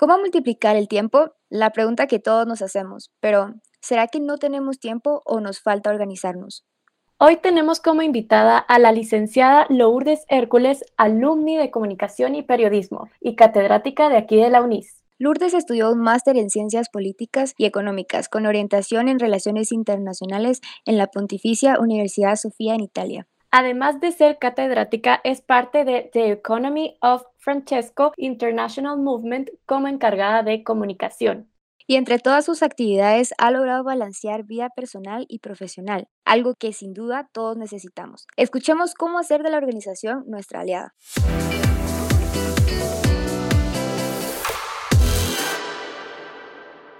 ¿Cómo 0.00 0.16
multiplicar 0.16 0.76
el 0.76 0.88
tiempo? 0.88 1.32
La 1.50 1.72
pregunta 1.72 2.06
que 2.06 2.18
todos 2.18 2.46
nos 2.46 2.62
hacemos, 2.62 3.10
pero 3.20 3.56
¿será 3.82 4.06
que 4.06 4.18
no 4.18 4.38
tenemos 4.38 4.80
tiempo 4.80 5.20
o 5.26 5.40
nos 5.40 5.60
falta 5.60 5.90
organizarnos? 5.90 6.64
Hoy 7.18 7.36
tenemos 7.36 7.80
como 7.80 8.00
invitada 8.00 8.56
a 8.56 8.78
la 8.78 8.92
licenciada 8.92 9.66
Lourdes 9.68 10.24
Hércules, 10.28 10.86
alumni 10.96 11.58
de 11.58 11.70
Comunicación 11.70 12.34
y 12.34 12.42
Periodismo 12.42 13.10
y 13.20 13.36
catedrática 13.36 14.08
de 14.08 14.16
aquí 14.16 14.36
de 14.36 14.48
la 14.48 14.62
UNIS. 14.62 15.02
Lourdes 15.18 15.52
estudió 15.52 15.92
un 15.92 16.00
máster 16.00 16.38
en 16.38 16.48
Ciencias 16.48 16.88
Políticas 16.88 17.52
y 17.58 17.66
Económicas 17.66 18.30
con 18.30 18.46
orientación 18.46 19.06
en 19.06 19.18
Relaciones 19.18 19.70
Internacionales 19.70 20.62
en 20.86 20.96
la 20.96 21.08
Pontificia 21.08 21.78
Universidad 21.78 22.36
Sofía 22.36 22.74
en 22.74 22.80
Italia. 22.80 23.26
Además 23.52 23.98
de 23.98 24.12
ser 24.12 24.38
catedrática, 24.38 25.20
es 25.24 25.40
parte 25.40 25.84
de 25.84 26.08
The 26.12 26.30
Economy 26.30 26.96
of 27.02 27.24
Francesco 27.38 28.12
International 28.16 28.96
Movement 28.96 29.50
como 29.66 29.88
encargada 29.88 30.44
de 30.44 30.62
comunicación. 30.62 31.50
Y 31.88 31.96
entre 31.96 32.20
todas 32.20 32.44
sus 32.44 32.62
actividades 32.62 33.34
ha 33.38 33.50
logrado 33.50 33.82
balancear 33.82 34.44
vida 34.44 34.70
personal 34.70 35.26
y 35.28 35.40
profesional, 35.40 36.06
algo 36.24 36.54
que 36.54 36.72
sin 36.72 36.94
duda 36.94 37.28
todos 37.32 37.56
necesitamos. 37.56 38.28
Escuchemos 38.36 38.94
cómo 38.94 39.18
hacer 39.18 39.42
de 39.42 39.50
la 39.50 39.56
organización 39.56 40.22
nuestra 40.28 40.60
aliada. 40.60 40.94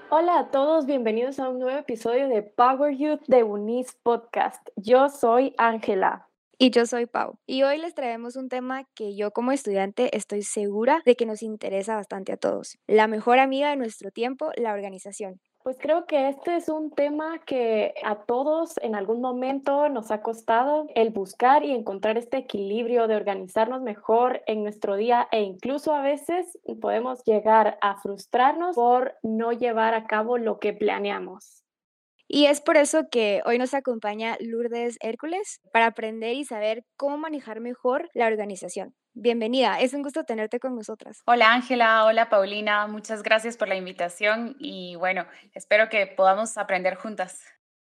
Hola 0.09 0.41
a 0.41 0.51
todos, 0.51 0.87
bienvenidos 0.87 1.39
a 1.39 1.49
un 1.49 1.61
nuevo 1.61 1.79
episodio 1.79 2.29
de 2.29 2.43
Power 2.43 2.97
Youth 2.97 3.23
de 3.29 3.45
Unis 3.45 3.97
Podcast. 4.03 4.69
Yo 4.75 5.09
soy 5.09 5.55
Ángela. 5.57 6.27
Y 6.63 6.69
yo 6.73 6.85
soy 6.85 7.07
Pau. 7.07 7.39
Y 7.47 7.63
hoy 7.63 7.79
les 7.79 7.95
traemos 7.95 8.37
un 8.37 8.51
tema 8.51 8.85
que 8.95 9.17
yo 9.17 9.31
como 9.31 9.51
estudiante 9.51 10.15
estoy 10.15 10.43
segura 10.43 11.01
de 11.07 11.17
que 11.17 11.25
nos 11.25 11.43
interesa 11.43 11.97
bastante 11.97 12.33
a 12.33 12.37
todos. 12.37 12.77
La 12.87 13.07
mejor 13.07 13.39
amiga 13.39 13.71
de 13.71 13.77
nuestro 13.77 14.11
tiempo, 14.11 14.51
la 14.59 14.75
organización. 14.75 15.41
Pues 15.63 15.79
creo 15.81 16.05
que 16.05 16.29
este 16.29 16.57
es 16.57 16.69
un 16.69 16.91
tema 16.91 17.39
que 17.47 17.95
a 18.05 18.27
todos 18.27 18.77
en 18.83 18.95
algún 18.95 19.23
momento 19.23 19.89
nos 19.89 20.11
ha 20.11 20.21
costado 20.21 20.87
el 20.95 21.09
buscar 21.09 21.65
y 21.65 21.71
encontrar 21.71 22.19
este 22.19 22.37
equilibrio 22.37 23.09
de 23.09 23.17
organizarnos 23.17 23.81
mejor 23.81 24.43
en 24.47 24.63
nuestro 24.63 24.97
día 24.97 25.29
e 25.33 25.41
incluso 25.41 25.95
a 25.95 26.03
veces 26.03 26.59
podemos 26.79 27.25
llegar 27.25 27.79
a 27.81 27.97
frustrarnos 28.03 28.77
por 28.77 29.15
no 29.23 29.53
llevar 29.53 29.95
a 29.95 30.07
cabo 30.07 30.37
lo 30.37 30.59
que 30.59 30.75
planeamos. 30.75 31.65
Y 32.33 32.47
es 32.47 32.61
por 32.61 32.77
eso 32.77 33.09
que 33.11 33.43
hoy 33.45 33.59
nos 33.59 33.75
acompaña 33.75 34.37
Lourdes 34.39 34.99
Hércules 35.01 35.61
para 35.73 35.87
aprender 35.87 36.37
y 36.37 36.45
saber 36.45 36.85
cómo 36.97 37.19
manejar 37.19 37.59
mejor 37.59 38.09
la 38.15 38.29
organización. 38.29 38.95
Bienvenida, 39.15 39.81
es 39.81 39.95
un 39.95 40.03
gusto 40.03 40.23
tenerte 40.23 40.61
con 40.61 40.77
nosotras. 40.77 41.23
Hola 41.27 41.53
Ángela, 41.53 42.05
hola 42.05 42.31
Paulina, 42.31 42.87
muchas 42.87 43.25
gracias 43.25 43.57
por 43.57 43.67
la 43.67 43.75
invitación 43.75 44.55
y 44.61 44.95
bueno, 44.95 45.27
espero 45.55 45.89
que 45.89 46.07
podamos 46.07 46.57
aprender 46.57 46.95
juntas. 46.95 47.43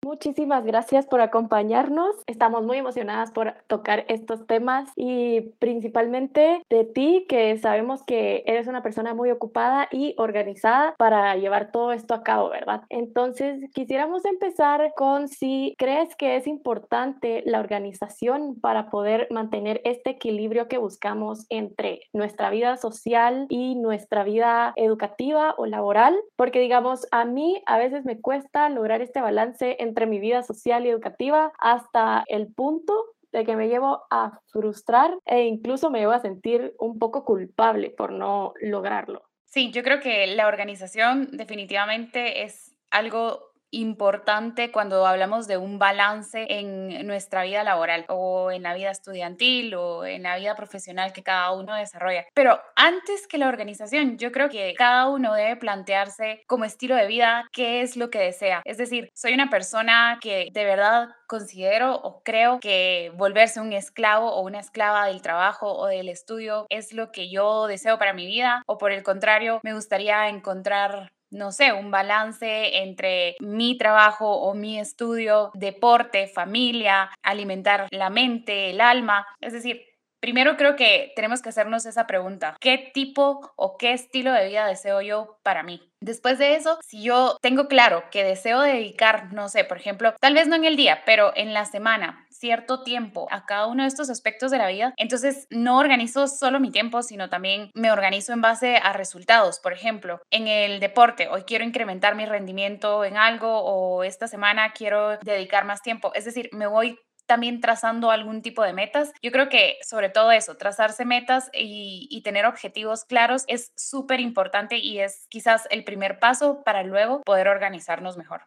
Muchísimas 0.05 0.64
gracias 0.64 1.06
por 1.06 1.20
acompañarnos. 1.20 2.17
Estamos 2.27 2.64
muy 2.64 2.77
emocionadas 2.77 3.31
por 3.31 3.55
tocar 3.69 4.05
estos 4.08 4.48
temas 4.48 4.91
y 4.97 5.42
principalmente 5.61 6.61
de 6.69 6.84
ti, 6.84 7.25
que 7.28 7.56
sabemos 7.58 8.03
que 8.03 8.42
eres 8.47 8.67
una 8.67 8.83
persona 8.83 9.14
muy 9.14 9.30
ocupada 9.30 9.86
y 9.92 10.17
organizada 10.19 10.97
para 10.98 11.36
llevar 11.36 11.70
todo 11.70 11.92
esto 11.92 12.14
a 12.14 12.25
cabo, 12.25 12.48
¿verdad? 12.48 12.83
Entonces, 12.89 13.70
quisiéramos 13.75 14.25
empezar 14.25 14.92
con 14.97 15.28
si 15.28 15.77
crees 15.78 16.17
que 16.17 16.34
es 16.34 16.48
importante 16.48 17.45
la 17.47 17.61
organización 17.61 18.56
para 18.61 18.91
poder 18.91 19.28
mantener 19.30 19.80
este 19.84 20.11
equilibrio 20.11 20.67
que 20.67 20.78
buscamos 20.78 21.47
entre 21.48 22.00
nuestra 22.12 22.50
vida 22.50 22.77
social 22.77 23.47
y 23.48 23.77
nuestra 23.77 24.25
vida 24.25 24.73
educativa 24.75 25.55
o 25.56 25.67
laboral, 25.67 26.17
porque 26.34 26.58
digamos, 26.58 27.06
a 27.12 27.25
mí 27.25 27.62
a 27.67 27.78
veces 27.78 28.05
me 28.05 28.20
cuesta 28.20 28.69
lograr 28.69 29.00
este 29.00 29.20
balance 29.20 29.77
entre 29.78 29.92
entre 29.93 30.07
mi 30.07 30.19
vida 30.19 30.43
social 30.43 30.87
y 30.87 30.89
educativa 30.89 31.53
hasta 31.59 32.25
el 32.27 32.53
punto 32.53 32.95
de 33.30 33.45
que 33.45 33.57
me 33.57 33.69
llevo 33.69 34.05
a 34.11 34.41
frustrar 34.47 35.14
e 35.27 35.42
incluso 35.42 35.91
me 35.91 36.01
llevo 36.01 36.13
a 36.13 36.20
sentir 36.20 36.75
un 36.79 36.98
poco 36.98 37.25
culpable 37.25 37.91
por 37.91 38.11
no 38.11 38.55
lograrlo. 38.61 39.23
Sí, 39.45 39.70
yo 39.70 39.83
creo 39.83 40.01
que 40.01 40.27
la 40.29 40.48
organización 40.48 41.29
definitivamente 41.33 42.42
es 42.42 42.75
algo 42.91 43.52
importante 43.72 44.70
cuando 44.70 45.06
hablamos 45.06 45.48
de 45.48 45.56
un 45.56 45.78
balance 45.78 46.46
en 46.48 47.06
nuestra 47.06 47.42
vida 47.42 47.64
laboral 47.64 48.05
o 48.08 48.50
en 48.50 48.62
la 48.62 48.74
vida 48.74 48.90
estudiantil 48.90 49.74
o 49.74 50.05
en 50.05 50.22
la 50.22 50.36
vida 50.36 50.55
profesional 50.55 51.12
que 51.12 51.22
cada 51.22 51.50
uno 51.52 51.74
desarrolla. 51.74 52.27
Pero 52.34 52.60
antes 52.77 53.27
que 53.27 53.38
la 53.38 53.48
organización, 53.48 54.18
yo 54.18 54.30
creo 54.30 54.48
que 54.48 54.74
cada 54.77 55.08
uno 55.08 55.34
debe 55.34 55.56
plantearse 55.56 56.42
como 56.46 56.64
estilo 56.64 56.94
de 56.94 57.06
vida 57.06 57.48
qué 57.52 57.80
es 57.80 57.96
lo 57.96 58.10
que 58.10 58.20
desea. 58.20 58.62
Es 58.64 58.77
decir, 58.77 59.08
soy 59.14 59.34
una 59.34 59.50
persona 59.50 60.18
que 60.20 60.48
de 60.52 60.64
verdad 60.64 61.08
considero 61.27 61.94
o 61.94 62.22
creo 62.22 62.60
que 62.60 63.10
volverse 63.14 63.60
un 63.60 63.72
esclavo 63.72 64.33
o 64.33 64.42
una 64.42 64.60
esclava 64.60 65.06
del 65.06 65.22
trabajo 65.22 65.72
o 65.72 65.86
del 65.86 66.10
estudio 66.10 66.66
es 66.68 66.92
lo 66.92 67.10
que 67.10 67.30
yo 67.30 67.66
deseo 67.66 67.98
para 67.98 68.12
mi 68.12 68.27
vida 68.27 68.62
o 68.66 68.77
por 68.77 68.92
el 68.92 69.02
contrario 69.02 69.60
me 69.62 69.72
gustaría 69.72 70.28
encontrar 70.28 71.10
no 71.33 71.51
sé, 71.51 71.73
un 71.73 71.91
balance 71.91 72.83
entre 72.83 73.37
mi 73.41 73.77
trabajo 73.77 74.31
o 74.31 74.55
mi 74.55 74.79
estudio, 74.79 75.51
deporte, 75.55 76.29
familia, 76.29 77.11
alimentar 77.23 77.89
la 77.91 78.11
mente, 78.11 78.70
el 78.70 78.81
alma. 78.81 79.27
Es 79.41 79.53
decir, 79.53 79.83
Primero 80.23 80.57
creo 80.57 80.77
que 80.77 81.13
tenemos 81.17 81.43
que 81.43 81.48
hacernos 81.48 81.85
esa 81.85 82.07
pregunta. 82.07 82.57
¿Qué 82.61 82.93
tipo 82.95 83.53
o 83.57 83.77
qué 83.77 83.93
estilo 83.93 84.33
de 84.33 84.47
vida 84.47 84.69
deseo 84.69 85.01
yo 85.01 85.41
para 85.43 85.65
mí? 85.65 85.92
Después 86.02 86.39
de 86.39 86.57
eso, 86.57 86.79
si 86.83 87.01
yo 87.02 87.36
tengo 87.40 87.68
claro 87.68 88.02
que 88.11 88.24
deseo 88.24 88.61
dedicar, 88.61 89.33
no 89.33 89.48
sé, 89.48 89.63
por 89.63 89.77
ejemplo, 89.77 90.14
tal 90.20 90.35
vez 90.35 90.48
no 90.48 90.57
en 90.57 90.64
el 90.64 90.77
día, 90.77 91.02
pero 91.07 91.33
en 91.36 91.55
la 91.55 91.64
semana, 91.64 92.27
cierto 92.29 92.83
tiempo 92.83 93.29
a 93.30 93.46
cada 93.46 93.68
uno 93.68 93.85
de 93.85 93.89
estos 93.89 94.11
aspectos 94.11 94.51
de 94.51 94.58
la 94.58 94.67
vida, 94.67 94.95
entonces 94.96 95.46
no 95.51 95.79
organizo 95.79 96.27
solo 96.27 96.58
mi 96.58 96.73
tiempo, 96.73 97.05
sino 97.05 97.30
también 97.30 97.70
me 97.74 97.92
organizo 97.92 98.33
en 98.33 98.40
base 98.40 98.79
a 98.83 98.92
resultados. 98.92 99.61
Por 99.61 99.73
ejemplo, 99.73 100.20
en 100.33 100.48
el 100.48 100.80
deporte, 100.80 101.29
hoy 101.29 101.45
quiero 101.45 101.64
incrementar 101.64 102.17
mi 102.17 102.27
rendimiento 102.27 103.05
en 103.05 103.17
algo 103.17 103.61
o 103.61 104.02
esta 104.02 104.27
semana 104.27 104.73
quiero 104.73 105.19
dedicar 105.19 105.64
más 105.64 105.83
tiempo. 105.83 106.13
Es 106.14 106.24
decir, 106.24 106.51
me 106.52 106.67
voy 106.67 106.98
también 107.27 107.60
trazando 107.60 108.10
algún 108.10 108.42
tipo 108.42 108.62
de 108.62 108.72
metas. 108.72 109.12
Yo 109.22 109.33
creo 109.33 109.48
que 109.48 109.78
sobre 109.83 110.10
todo 110.10 110.33
eso, 110.33 110.56
trazarse 110.56 111.05
metas 111.05 111.50
y, 111.52 112.20
tener 112.22 112.46
objetivos 112.46 113.05
claros 113.05 113.42
es 113.48 113.72
súper 113.77 114.20
importante 114.20 114.77
y 114.78 115.00
es 115.00 115.27
quizás 115.28 115.66
el 115.70 115.83
primer 115.83 116.20
paso 116.20 116.62
para 116.64 116.84
luego 116.84 117.20
poder 117.24 117.48
organizarnos 117.48 118.16
mejor. 118.16 118.42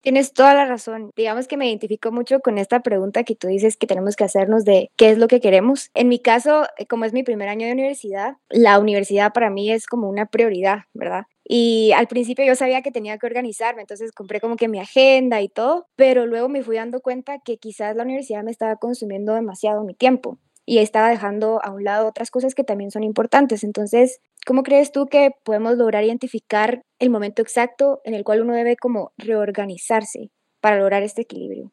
Tienes 0.00 0.32
toda 0.32 0.54
la 0.54 0.64
razón. 0.64 1.10
Digamos 1.16 1.48
que 1.48 1.56
me 1.56 1.68
identifico 1.68 2.12
mucho 2.12 2.40
con 2.40 2.58
esta 2.58 2.80
pregunta 2.80 3.24
que 3.24 3.34
tú 3.34 3.48
dices 3.48 3.76
que 3.76 3.86
tenemos 3.86 4.16
que 4.16 4.24
hacernos 4.24 4.64
de 4.64 4.90
qué 4.96 5.10
es 5.10 5.18
lo 5.18 5.28
que 5.28 5.40
queremos. 5.40 5.90
En 5.94 6.08
mi 6.08 6.18
caso, 6.18 6.66
eh, 6.76 6.86
como 6.86 7.04
es 7.04 7.12
mi 7.12 7.22
primer 7.22 7.48
año 7.48 7.66
de 7.66 7.72
universidad, 7.72 8.36
la 8.50 8.78
universidad 8.78 9.32
para 9.32 9.50
mí 9.50 9.70
es 9.70 9.86
como 9.86 10.08
una 10.08 10.26
prioridad, 10.26 10.84
¿verdad? 10.94 11.24
Y 11.44 11.92
al 11.92 12.08
principio 12.08 12.44
yo 12.44 12.54
sabía 12.54 12.82
que 12.82 12.90
tenía 12.90 13.18
que 13.18 13.26
organizarme, 13.26 13.82
entonces 13.82 14.12
compré 14.12 14.40
como 14.40 14.56
que 14.56 14.68
mi 14.68 14.80
agenda 14.80 15.42
y 15.42 15.48
todo, 15.48 15.86
pero 15.94 16.26
luego 16.26 16.48
me 16.48 16.62
fui 16.62 16.76
dando 16.76 17.00
cuenta 17.00 17.38
que 17.44 17.58
quizás 17.58 17.96
la 17.96 18.02
universidad 18.02 18.42
me 18.42 18.50
estaba 18.50 18.76
consumiendo 18.76 19.34
demasiado 19.34 19.84
mi 19.84 19.94
tiempo 19.94 20.38
y 20.66 20.78
estaba 20.78 21.10
dejando 21.10 21.60
a 21.62 21.70
un 21.70 21.84
lado 21.84 22.08
otras 22.08 22.30
cosas 22.30 22.54
que 22.54 22.64
también 22.64 22.90
son 22.90 23.02
importantes. 23.02 23.64
Entonces, 23.64 24.20
¿cómo 24.46 24.62
crees 24.62 24.92
tú 24.92 25.06
que 25.06 25.30
podemos 25.44 25.76
lograr 25.76 26.04
identificar 26.04 26.82
el 26.98 27.10
momento 27.10 27.42
exacto 27.42 28.00
en 28.04 28.14
el 28.14 28.24
cual 28.24 28.40
uno 28.40 28.54
debe 28.54 28.76
como 28.76 29.12
reorganizarse 29.18 30.30
para 30.60 30.78
lograr 30.78 31.02
este 31.02 31.22
equilibrio? 31.22 31.72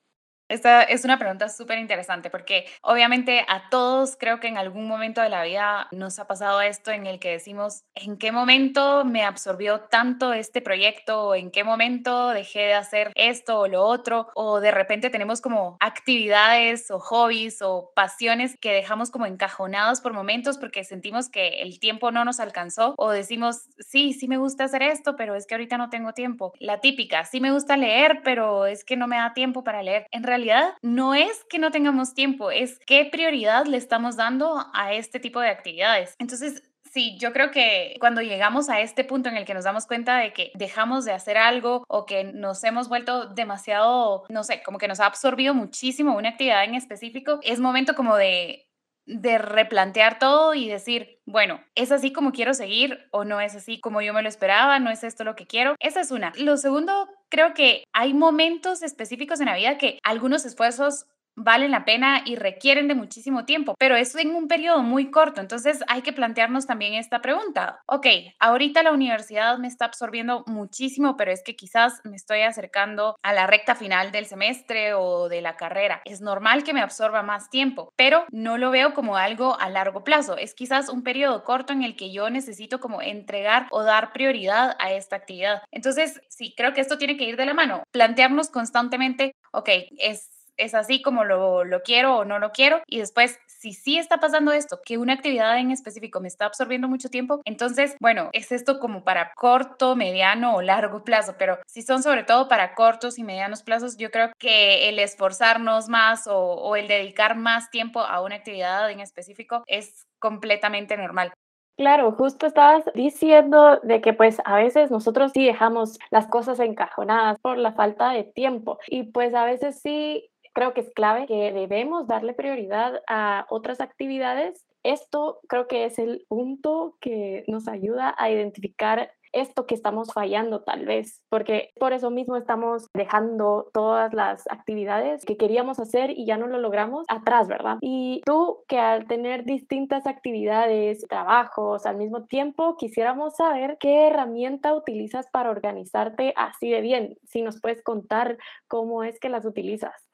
Esta 0.52 0.84
es 0.84 1.06
una 1.06 1.18
pregunta 1.18 1.48
súper 1.48 1.80
interesante 1.80 2.30
porque 2.30 2.66
obviamente 2.82 3.46
a 3.48 3.70
todos 3.70 4.18
creo 4.20 4.42
que 4.42 4.50
en 4.50 4.58
algún 4.58 4.86
momento 4.86 5.22
de 5.22 5.30
la 5.30 5.46
vida 5.46 5.88
nos 5.92 6.20
ha 6.20 6.28
pasado 6.28 6.60
esto 6.60 6.92
en 6.92 7.08
el 7.08 7.20
que 7.20 7.30
decimos, 7.30 7.86
¿en 7.96 8.18
qué 8.18 8.34
momento 8.34 9.06
me 9.06 9.24
absorbió 9.24 9.80
tanto 9.80 10.34
este 10.34 10.62
proyecto? 10.62 11.28
¿O 11.28 11.36
en 11.36 11.52
qué 11.52 11.64
momento 11.64 12.32
dejé 12.32 12.60
de 12.64 12.74
hacer 12.74 13.14
esto 13.16 13.62
o 13.62 13.68
lo 13.70 13.86
otro? 13.86 14.28
O 14.36 14.60
de 14.60 14.72
repente 14.72 15.10
tenemos 15.10 15.40
como 15.40 15.78
actividades 15.80 16.92
o 16.92 17.00
hobbies 17.00 17.62
o 17.62 17.94
pasiones 17.96 18.58
que 18.60 18.74
dejamos 18.74 19.10
como 19.10 19.28
encajonados 19.28 20.02
por 20.02 20.12
momentos 20.12 20.58
porque 20.58 20.84
sentimos 20.84 21.30
que 21.30 21.62
el 21.62 21.80
tiempo 21.80 22.12
no 22.12 22.26
nos 22.26 22.42
alcanzó 22.42 22.94
o 22.98 23.12
decimos, 23.12 23.70
sí, 23.80 24.12
sí 24.12 24.28
me 24.28 24.36
gusta 24.36 24.66
hacer 24.66 24.84
esto, 24.84 25.16
pero 25.16 25.34
es 25.34 25.48
que 25.48 25.56
ahorita 25.56 25.78
no 25.78 25.90
tengo 25.90 26.12
tiempo. 26.12 26.52
La 26.60 26.82
típica, 26.82 27.24
sí 27.24 27.40
me 27.40 27.54
gusta 27.54 27.78
leer, 27.78 28.20
pero 28.26 28.66
es 28.66 28.84
que 28.84 28.98
no 28.98 29.08
me 29.08 29.16
da 29.16 29.34
tiempo 29.34 29.64
para 29.64 29.82
leer. 29.82 30.08
En 30.12 30.24
realidad, 30.24 30.41
no 30.82 31.14
es 31.14 31.44
que 31.50 31.60
no 31.60 31.72
tengamos 31.72 32.14
tiempo, 32.14 32.52
es 32.52 32.80
qué 32.86 33.06
prioridad 33.06 33.66
le 33.66 33.78
estamos 33.78 34.16
dando 34.16 34.66
a 34.74 34.94
este 34.94 35.20
tipo 35.20 35.40
de 35.40 35.50
actividades. 35.50 36.16
Entonces, 36.20 36.64
Sí, 36.94 37.18
yo 37.18 37.32
creo 37.32 37.52
que 37.52 37.96
cuando 38.02 38.22
llegamos 38.22 38.68
a 38.68 38.82
este 38.82 39.06
punto 39.06 39.30
en 39.30 39.38
el 39.38 39.46
que 39.46 39.54
nos 39.54 39.64
damos 39.64 39.86
cuenta 39.86 40.18
de 40.18 40.34
que 40.34 40.52
dejamos 40.56 41.06
de 41.06 41.14
hacer 41.14 41.38
algo 41.38 41.86
o 41.88 42.06
que 42.06 42.26
nos 42.26 42.62
hemos 42.66 42.90
vuelto 42.90 43.28
demasiado, 43.28 44.26
no 44.28 44.44
sé, 44.44 44.62
como 44.62 44.78
que 44.78 44.90
nos 44.90 45.00
ha 45.00 45.06
absorbido 45.06 45.54
muchísimo 45.54 46.18
una 46.18 46.30
actividad 46.30 46.66
en 46.66 46.76
específico, 46.76 47.40
es 47.44 47.62
momento 47.62 47.96
como 47.96 48.18
de 48.18 48.68
de 49.06 49.38
replantear 49.38 50.20
todo 50.20 50.54
y 50.54 50.68
decir, 50.68 51.20
bueno, 51.26 51.60
¿es 51.76 51.92
así 51.92 52.12
como 52.12 52.32
quiero 52.32 52.54
seguir 52.54 53.08
o 53.12 53.24
no 53.24 53.42
es 53.42 53.56
así 53.56 53.80
como 53.80 54.02
yo 54.02 54.14
me 54.14 54.22
lo 54.22 54.30
esperaba? 54.30 54.80
¿No 54.80 54.90
es 54.90 55.04
esto 55.04 55.24
lo 55.24 55.36
que 55.36 55.48
quiero? 55.48 55.76
Esa 55.80 56.02
es 56.02 56.12
una. 56.12 56.32
Lo 56.38 56.58
segundo, 56.58 57.08
creo 57.30 57.54
que 57.54 57.84
hay 57.94 58.14
momentos 58.14 58.84
específicos 58.84 59.40
en 59.40 59.48
la 59.48 59.56
vida 59.56 59.78
que 59.78 60.00
algunos 60.04 60.46
esfuerzos 60.46 61.06
valen 61.36 61.72
la 61.72 61.86
pena 61.86 62.22
y 62.26 62.36
requieren 62.36 62.88
de 62.88 62.96
muchísimo 62.96 63.46
tiempo, 63.46 63.76
pero 63.80 63.96
es 63.96 64.16
en 64.16 64.36
un 64.36 64.48
periodo 64.48 64.84
muy 64.84 65.12
corto. 65.12 65.42
Entonces 65.42 65.80
hay 65.88 66.02
que 66.02 66.14
plantearnos 66.14 66.68
también 66.68 66.94
esta 66.94 67.22
pregunta. 67.22 67.82
Ok, 67.88 68.08
ahorita 68.40 68.84
la 68.84 68.92
universidad 68.92 69.58
me 69.58 69.68
está 69.68 69.86
absorbiendo 69.86 70.44
muchísimo, 70.48 71.18
pero 71.18 71.32
es 71.32 71.44
que 71.44 71.56
quizás 71.56 72.02
me 72.04 72.16
estoy 72.16 72.42
acercando 72.42 73.16
a 73.24 73.34
la 73.34 73.48
recta 73.48 73.76
final 73.76 74.12
del 74.12 74.26
semestre 74.26 74.94
o 74.94 75.30
de 75.30 75.42
la 75.42 75.56
carrera. 75.56 76.02
Es 76.06 76.22
normal 76.22 76.64
que 76.64 76.74
me 76.74 76.82
absorba 76.82 77.24
más 77.24 77.50
tiempo, 77.50 77.94
pero 77.96 78.26
no 78.32 78.58
lo 78.58 78.72
veo 78.72 78.94
como 78.94 79.18
algo 79.18 79.60
a 79.60 79.70
largo 79.70 80.04
plazo. 80.04 80.38
Es 80.38 80.54
quizás 80.54 80.90
un 80.90 81.04
periodo 81.04 81.44
corto 81.44 81.74
en 81.74 81.84
el 81.84 81.96
que 81.96 82.12
yo 82.12 82.30
necesito 82.30 82.80
como 82.80 83.02
entregar 83.02 83.68
o 83.72 83.84
dar 83.84 84.12
prioridad 84.14 84.76
a 84.80 84.92
esta 84.92 85.16
actividad. 85.16 85.64
Entonces, 85.72 86.22
sí, 86.30 86.54
creo 86.56 86.74
que 86.74 86.82
esto 86.82 86.98
tiene 86.98 87.18
que 87.18 87.26
ir 87.26 87.38
de 87.38 87.46
la 87.46 87.54
mano. 87.54 87.84
Plantearnos 87.92 88.50
constantemente, 88.50 89.36
ok, 89.52 89.70
es 89.98 90.41
es 90.58 90.74
así 90.76 91.02
como 91.02 91.24
lo, 91.24 91.64
lo 91.64 91.82
quiero 91.82 92.18
o 92.18 92.26
no 92.26 92.40
lo 92.40 92.52
quiero. 92.52 92.82
Y 92.88 93.00
después, 93.00 93.40
si 93.48 93.74
sí 93.74 93.98
está 93.98 94.20
pasando 94.20 94.52
esto, 94.52 94.80
que 94.84 94.98
una 94.98 95.14
actividad 95.14 95.58
en 95.58 95.72
específico 95.72 96.20
me 96.20 96.28
está 96.28 96.46
absorbiendo 96.46 96.88
mucho 96.88 97.10
tiempo, 97.10 97.42
entonces, 97.46 97.96
bueno, 98.00 98.30
es 98.34 98.52
esto 98.52 98.80
como 98.80 99.04
para 99.04 99.32
corto, 99.36 99.96
mediano 99.96 100.56
o 100.56 100.62
largo 100.62 101.04
plazo, 101.04 101.36
pero 101.38 101.58
si 101.68 101.82
son 101.82 102.04
sobre 102.04 102.24
todo 102.24 102.48
para 102.48 102.74
cortos 102.76 103.20
y 103.20 103.24
medianos 103.24 103.64
plazos, 103.64 103.98
yo 103.98 104.12
creo 104.12 104.32
que 104.38 104.90
el 104.90 105.00
esforzarnos 105.00 105.90
más 105.90 106.28
o, 106.28 106.38
o 106.38 106.76
el 106.76 106.88
dedicar 106.88 107.36
más 107.36 107.70
tiempo 107.70 108.02
a 108.02 108.22
una 108.22 108.36
actividad 108.36 108.90
en 108.90 109.00
específico 109.00 109.64
es 109.68 110.06
completamente 110.20 110.98
normal. 110.98 111.34
Claro, 111.78 112.12
justo 112.12 112.46
estabas 112.46 112.84
diciendo 112.94 113.80
de 113.82 114.02
que 114.02 114.14
pues 114.14 114.38
a 114.46 114.56
veces 114.58 114.92
nosotros 114.92 115.32
sí 115.34 115.46
dejamos 115.46 115.98
las 116.12 116.28
cosas 116.28 116.60
encajonadas 116.60 117.40
por 117.40 117.58
la 117.58 117.74
falta 117.74 118.12
de 118.12 118.24
tiempo 118.24 118.78
y 118.88 119.04
pues 119.04 119.34
a 119.34 119.46
veces 119.46 119.80
sí 119.82 120.31
creo 120.54 120.74
que 120.74 120.82
es 120.82 120.94
clave 120.94 121.28
que 121.28 121.52
debemos 121.52 122.08
darle 122.08 122.34
prioridad 122.34 123.02
a 123.08 123.46
otras 123.50 123.82
actividades. 123.82 124.66
Esto 124.84 125.40
creo 125.48 125.68
que 125.68 125.86
es 125.86 126.00
el 126.00 126.26
punto 126.28 126.98
que 127.02 127.44
nos 127.48 127.68
ayuda 127.68 128.16
a 128.18 128.32
identificar 128.32 129.12
esto 129.34 129.66
que 129.66 129.76
estamos 129.76 130.12
fallando 130.14 130.62
tal 130.62 130.86
vez, 130.86 131.22
porque 131.30 131.72
por 131.80 131.94
eso 131.94 132.10
mismo 132.10 132.36
estamos 132.36 132.88
dejando 132.94 133.70
todas 133.74 134.14
las 134.14 134.48
actividades 134.50 135.26
que 135.26 135.38
queríamos 135.38 135.80
hacer 135.80 136.12
y 136.12 136.26
ya 136.26 136.38
no 136.38 136.48
lo 136.48 136.60
logramos 136.60 137.06
atrás, 137.08 137.48
¿verdad? 137.48 137.78
Y 137.82 138.22
tú 138.26 138.64
que 138.68 138.80
al 138.80 139.08
tener 139.08 139.46
distintas 139.46 140.06
actividades, 140.06 141.06
trabajos 141.08 141.86
al 141.86 141.98
mismo 141.98 142.26
tiempo, 142.26 142.76
quisiéramos 142.78 143.36
saber 143.36 143.78
qué 143.80 144.08
herramienta 144.08 144.76
utilizas 144.76 145.28
para 145.32 145.50
organizarte 145.50 146.34
así 146.36 146.70
de 146.70 146.82
bien, 146.82 147.18
si 147.26 147.42
nos 147.42 147.60
puedes 147.62 147.82
contar 147.84 148.38
cómo 148.68 149.04
es 149.04 149.20
que 149.20 149.30
las 149.30 149.46
utilizas. 149.46 150.11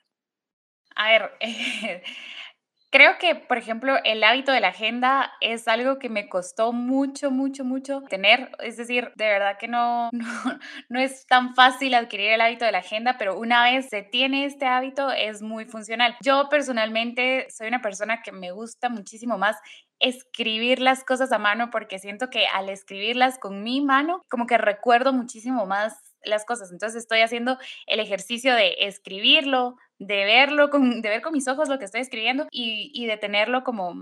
A 0.97 1.09
ver, 1.11 1.31
creo 2.89 3.19
que, 3.19 3.35
por 3.35 3.59
ejemplo, 3.59 3.97
el 4.03 4.23
hábito 4.23 4.51
de 4.51 4.61
la 4.61 4.69
agenda 4.69 5.31
es 5.41 5.67
algo 5.67 5.99
que 5.99 6.09
me 6.09 6.27
costó 6.27 6.73
mucho, 6.73 7.29
mucho, 7.29 7.63
mucho 7.63 8.01
tener. 8.09 8.49
Es 8.63 8.77
decir, 8.77 9.11
de 9.15 9.25
verdad 9.27 9.57
que 9.59 9.67
no, 9.69 10.09
no, 10.89 10.99
es 10.99 11.27
tan 11.27 11.53
fácil 11.53 11.93
adquirir 11.93 12.31
el 12.31 12.41
hábito 12.41 12.65
de 12.65 12.71
la 12.71 12.79
agenda, 12.79 13.17
pero 13.19 13.37
una 13.37 13.63
vez 13.63 13.89
se 13.89 14.01
tiene 14.01 14.45
este 14.45 14.65
hábito 14.65 15.11
es 15.11 15.43
muy 15.43 15.65
funcional. 15.65 16.17
Yo 16.21 16.49
personalmente 16.49 17.45
soy 17.55 17.67
una 17.67 17.83
persona 17.83 18.23
que 18.23 18.31
me 18.31 18.51
gusta 18.51 18.89
muchísimo 18.89 19.37
más 19.37 19.57
escribir 19.99 20.79
las 20.79 21.03
cosas 21.03 21.31
a 21.31 21.37
mano 21.37 21.69
porque 21.71 21.99
siento 21.99 22.29
que 22.31 22.45
al 22.47 22.69
escribirlas 22.69 23.37
con 23.37 23.63
mi 23.63 23.81
mano, 23.81 24.23
como 24.29 24.47
que 24.47 24.57
recuerdo 24.57 25.13
muchísimo 25.13 25.67
más 25.67 25.93
las 26.23 26.45
cosas. 26.45 26.71
Entonces 26.71 27.03
estoy 27.03 27.21
haciendo 27.21 27.57
el 27.85 27.99
ejercicio 27.99 28.53
de 28.55 28.75
escribirlo, 28.79 29.77
de 29.99 30.25
verlo, 30.25 30.69
con, 30.69 31.01
de 31.01 31.09
ver 31.09 31.21
con 31.21 31.33
mis 31.33 31.47
ojos 31.47 31.69
lo 31.69 31.79
que 31.79 31.85
estoy 31.85 32.01
escribiendo 32.01 32.47
y, 32.51 32.91
y 32.93 33.05
de 33.05 33.17
tenerlo 33.17 33.63
como 33.63 33.95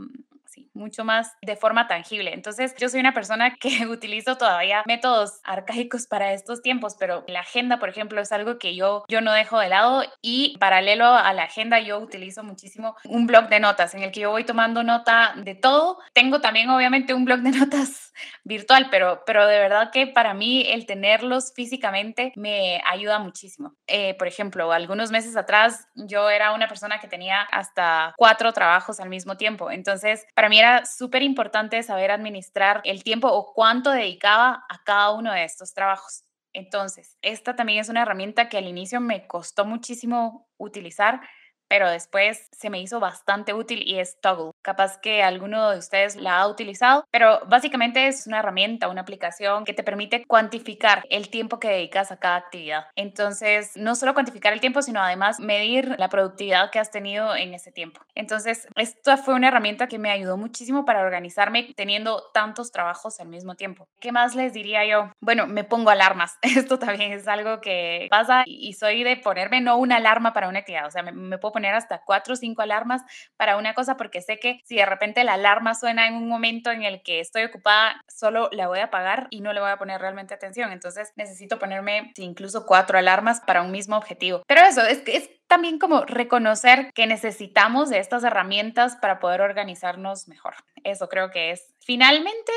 mucho 0.76 1.04
más 1.04 1.34
de 1.42 1.56
forma 1.56 1.88
tangible. 1.88 2.34
Entonces, 2.34 2.76
yo 2.78 2.90
soy 2.90 3.00
una 3.00 3.14
persona 3.14 3.56
que 3.60 3.88
utilizo 3.88 4.38
todavía 4.38 4.84
métodos 4.86 5.40
arcaicos 5.44 6.08
para 6.08 6.34
estos 6.34 6.62
tiempos, 6.62 6.96
pero 7.00 7.24
la 7.28 7.42
agenda, 7.42 7.80
por 7.80 7.90
ejemplo, 7.90 8.22
es 8.22 8.32
algo 8.32 8.60
que 8.60 8.76
yo, 8.76 9.06
yo 9.08 9.22
no 9.22 9.34
dejo 9.34 9.60
de 9.60 9.70
lado 9.70 10.04
y 10.22 10.58
paralelo 10.60 11.06
a 11.06 11.34
la 11.34 11.44
agenda 11.44 11.80
yo 11.80 12.00
utilizo 12.00 12.44
muchísimo 12.44 12.96
un 13.06 13.28
blog 13.28 13.50
de 13.50 13.60
notas 13.60 13.94
en 13.96 14.04
el 14.04 14.12
que 14.12 14.22
yo 14.22 14.32
voy 14.32 14.44
tomando 14.44 14.84
nota 14.84 15.34
de 15.38 15.56
todo. 15.56 16.00
Tengo 16.14 16.42
también 16.42 16.70
obviamente 16.70 17.14
un 17.14 17.26
blog 17.26 17.40
de 17.40 17.52
notas 17.58 18.14
virtual, 18.44 18.88
pero, 18.92 19.24
pero 19.26 19.46
de 19.48 19.60
verdad 19.60 19.92
que 19.92 20.08
para 20.08 20.34
mí 20.34 20.64
el 20.68 20.86
tenerlos 20.86 21.54
físicamente 21.54 22.32
me 22.36 22.82
ayuda 22.86 23.20
muchísimo. 23.20 23.76
Eh, 23.88 24.16
por 24.16 24.28
ejemplo, 24.28 24.72
algunos 24.72 25.12
meses 25.12 25.36
atrás 25.36 25.88
yo 25.96 26.30
era 26.30 26.54
una 26.54 26.68
persona 26.68 27.00
que 27.00 27.08
tenía 27.08 27.42
hasta 27.42 28.14
cuatro 28.18 28.54
trabajos 28.54 29.00
al 29.00 29.10
mismo 29.10 29.38
tiempo. 29.38 29.72
Entonces, 29.72 30.26
para 30.34 30.50
mí 30.50 30.60
era 30.60 30.65
súper 30.86 31.22
importante 31.24 31.82
saber 31.84 32.12
administrar 32.12 32.82
el 32.86 33.04
tiempo 33.04 33.28
o 33.30 33.54
cuánto 33.54 33.92
dedicaba 33.92 34.66
a 34.70 34.84
cada 34.84 35.12
uno 35.12 35.32
de 35.32 35.44
estos 35.44 35.74
trabajos. 35.74 36.24
Entonces, 36.54 37.18
esta 37.22 37.56
también 37.56 37.80
es 37.80 37.90
una 37.90 38.02
herramienta 38.04 38.50
que 38.50 38.58
al 38.58 38.68
inicio 38.68 39.02
me 39.02 39.28
costó 39.28 39.66
muchísimo 39.66 40.48
utilizar, 40.58 41.22
pero 41.68 41.90
después 41.90 42.48
se 42.52 42.70
me 42.70 42.82
hizo 42.82 43.00
bastante 43.00 43.54
útil 43.54 43.84
y 43.86 44.00
es 44.00 44.20
Toggle. 44.22 44.55
Capaz 44.66 44.98
que 44.98 45.22
alguno 45.22 45.70
de 45.70 45.78
ustedes 45.78 46.16
la 46.16 46.40
ha 46.40 46.48
utilizado, 46.48 47.06
pero 47.12 47.40
básicamente 47.48 48.08
es 48.08 48.26
una 48.26 48.40
herramienta, 48.40 48.90
una 48.90 49.02
aplicación 49.02 49.64
que 49.64 49.74
te 49.74 49.84
permite 49.84 50.26
cuantificar 50.26 51.04
el 51.12 51.30
tiempo 51.30 51.60
que 51.60 51.68
dedicas 51.68 52.12
a 52.12 52.18
cada 52.18 52.38
actividad. 52.38 52.88
Entonces, 52.96 53.74
no 53.76 53.94
solo 53.94 54.16
cuantificar 54.16 54.54
el 54.54 54.62
tiempo, 54.62 54.82
sino 54.82 55.00
además 55.04 55.40
medir 55.40 55.94
la 56.00 56.10
productividad 56.10 56.72
que 56.72 56.80
has 56.80 56.90
tenido 56.90 57.36
en 57.36 57.54
ese 57.54 57.72
tiempo. 57.72 58.02
Entonces, 58.16 58.68
esta 58.76 59.18
fue 59.18 59.36
una 59.36 59.50
herramienta 59.50 59.86
que 59.86 60.00
me 60.00 60.10
ayudó 60.10 60.36
muchísimo 60.36 60.84
para 60.84 61.02
organizarme 61.02 61.72
teniendo 61.76 62.24
tantos 62.34 62.72
trabajos 62.72 63.20
al 63.20 63.28
mismo 63.28 63.54
tiempo. 63.54 63.88
¿Qué 64.00 64.12
más 64.12 64.34
les 64.34 64.52
diría 64.52 64.84
yo? 64.84 65.12
Bueno, 65.22 65.46
me 65.46 65.64
pongo 65.64 65.92
alarmas. 65.92 66.40
Esto 66.42 66.80
también 66.80 67.12
es 67.12 67.28
algo 67.28 67.62
que 67.62 68.08
pasa 68.10 68.42
y 68.48 68.74
soy 68.74 69.04
de 69.04 69.18
ponerme 69.18 69.62
no 69.62 69.78
una 69.78 69.98
alarma 69.98 70.34
para 70.34 70.50
una 70.50 70.58
actividad, 70.58 70.88
o 70.88 70.92
sea, 70.92 71.04
me, 71.04 71.12
me 71.12 71.38
puedo 71.38 71.52
poner 71.52 71.76
hasta 71.76 72.02
cuatro 72.04 72.34
o 72.34 72.36
cinco 72.36 72.64
alarmas 72.64 73.04
para 73.38 73.58
una 73.58 73.76
cosa 73.76 73.96
porque 73.96 74.22
sé 74.22 74.40
que 74.40 74.55
si 74.66 74.76
de 74.76 74.86
repente 74.86 75.24
la 75.24 75.34
alarma 75.34 75.76
suena 75.76 76.08
en 76.08 76.16
un 76.16 76.28
momento 76.28 76.72
en 76.72 76.84
el 76.84 77.02
que 77.04 77.20
estoy 77.20 77.44
ocupada, 77.44 78.02
solo 78.08 78.50
la 78.52 78.68
voy 78.68 78.80
a 78.80 78.86
apagar 78.86 79.28
y 79.30 79.42
no 79.42 79.54
le 79.54 79.60
voy 79.62 79.70
a 79.70 79.78
poner 79.78 80.02
realmente 80.02 80.34
atención. 80.34 80.72
Entonces 80.72 81.12
necesito 81.16 81.60
ponerme 81.60 82.14
incluso 82.18 82.66
cuatro 82.66 82.98
alarmas 82.98 83.42
para 83.42 83.62
un 83.62 83.72
mismo 83.72 83.98
objetivo. 83.98 84.44
Pero 84.48 84.62
eso 84.62 84.82
es, 84.82 85.02
es 85.08 85.30
también 85.48 85.80
como 85.80 86.02
reconocer 86.06 86.92
que 86.94 87.08
necesitamos 87.08 87.90
de 87.90 88.00
estas 88.00 88.24
herramientas 88.24 88.98
para 88.98 89.20
poder 89.20 89.42
organizarnos 89.42 90.28
mejor. 90.28 90.56
Eso 90.84 91.10
creo 91.10 91.32
que 91.32 91.52
es. 91.52 91.74
Finalmente, 91.80 92.52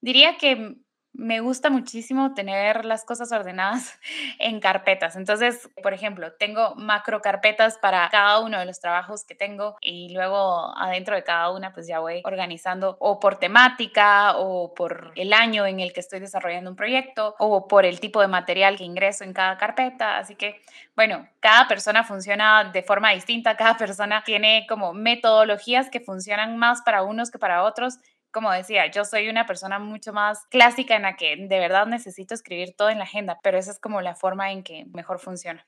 diría 0.00 0.36
que 0.36 0.76
me 1.18 1.40
gusta 1.40 1.68
muchísimo 1.68 2.32
tener 2.32 2.84
las 2.84 3.04
cosas 3.04 3.32
ordenadas 3.32 3.98
en 4.38 4.60
carpetas. 4.60 5.16
Entonces, 5.16 5.68
por 5.82 5.92
ejemplo, 5.92 6.32
tengo 6.34 6.76
macro 6.76 7.20
carpetas 7.20 7.76
para 7.76 8.08
cada 8.08 8.38
uno 8.38 8.58
de 8.58 8.64
los 8.64 8.78
trabajos 8.78 9.24
que 9.24 9.34
tengo 9.34 9.76
y 9.80 10.14
luego 10.14 10.72
adentro 10.78 11.16
de 11.16 11.24
cada 11.24 11.50
una 11.50 11.72
pues 11.72 11.88
ya 11.88 11.98
voy 11.98 12.22
organizando 12.24 12.96
o 13.00 13.18
por 13.18 13.36
temática 13.36 14.36
o 14.36 14.74
por 14.74 15.10
el 15.16 15.32
año 15.32 15.66
en 15.66 15.80
el 15.80 15.92
que 15.92 16.00
estoy 16.00 16.20
desarrollando 16.20 16.70
un 16.70 16.76
proyecto 16.76 17.34
o 17.40 17.66
por 17.66 17.84
el 17.84 17.98
tipo 17.98 18.20
de 18.20 18.28
material 18.28 18.78
que 18.78 18.84
ingreso 18.84 19.24
en 19.24 19.32
cada 19.32 19.58
carpeta. 19.58 20.18
Así 20.18 20.36
que, 20.36 20.62
bueno, 20.94 21.28
cada 21.40 21.66
persona 21.66 22.04
funciona 22.04 22.70
de 22.72 22.84
forma 22.84 23.10
distinta, 23.10 23.56
cada 23.56 23.76
persona 23.76 24.22
tiene 24.24 24.66
como 24.68 24.94
metodologías 24.94 25.90
que 25.90 25.98
funcionan 25.98 26.56
más 26.56 26.82
para 26.82 27.02
unos 27.02 27.32
que 27.32 27.40
para 27.40 27.64
otros 27.64 27.98
como 28.32 28.50
decía, 28.50 28.90
yo 28.90 29.04
soy 29.04 29.28
una 29.28 29.46
persona 29.46 29.78
mucho 29.78 30.12
más 30.12 30.46
clásica 30.46 30.96
en 30.96 31.02
la 31.02 31.16
que 31.16 31.36
de 31.36 31.58
verdad 31.58 31.86
necesito 31.86 32.34
escribir 32.34 32.74
todo 32.76 32.90
en 32.90 32.98
la 32.98 33.04
agenda, 33.04 33.38
pero 33.42 33.58
esa 33.58 33.70
es 33.70 33.78
como 33.78 34.00
la 34.00 34.14
forma 34.14 34.52
en 34.52 34.62
que 34.62 34.86
mejor 34.92 35.18
funciona. 35.18 35.66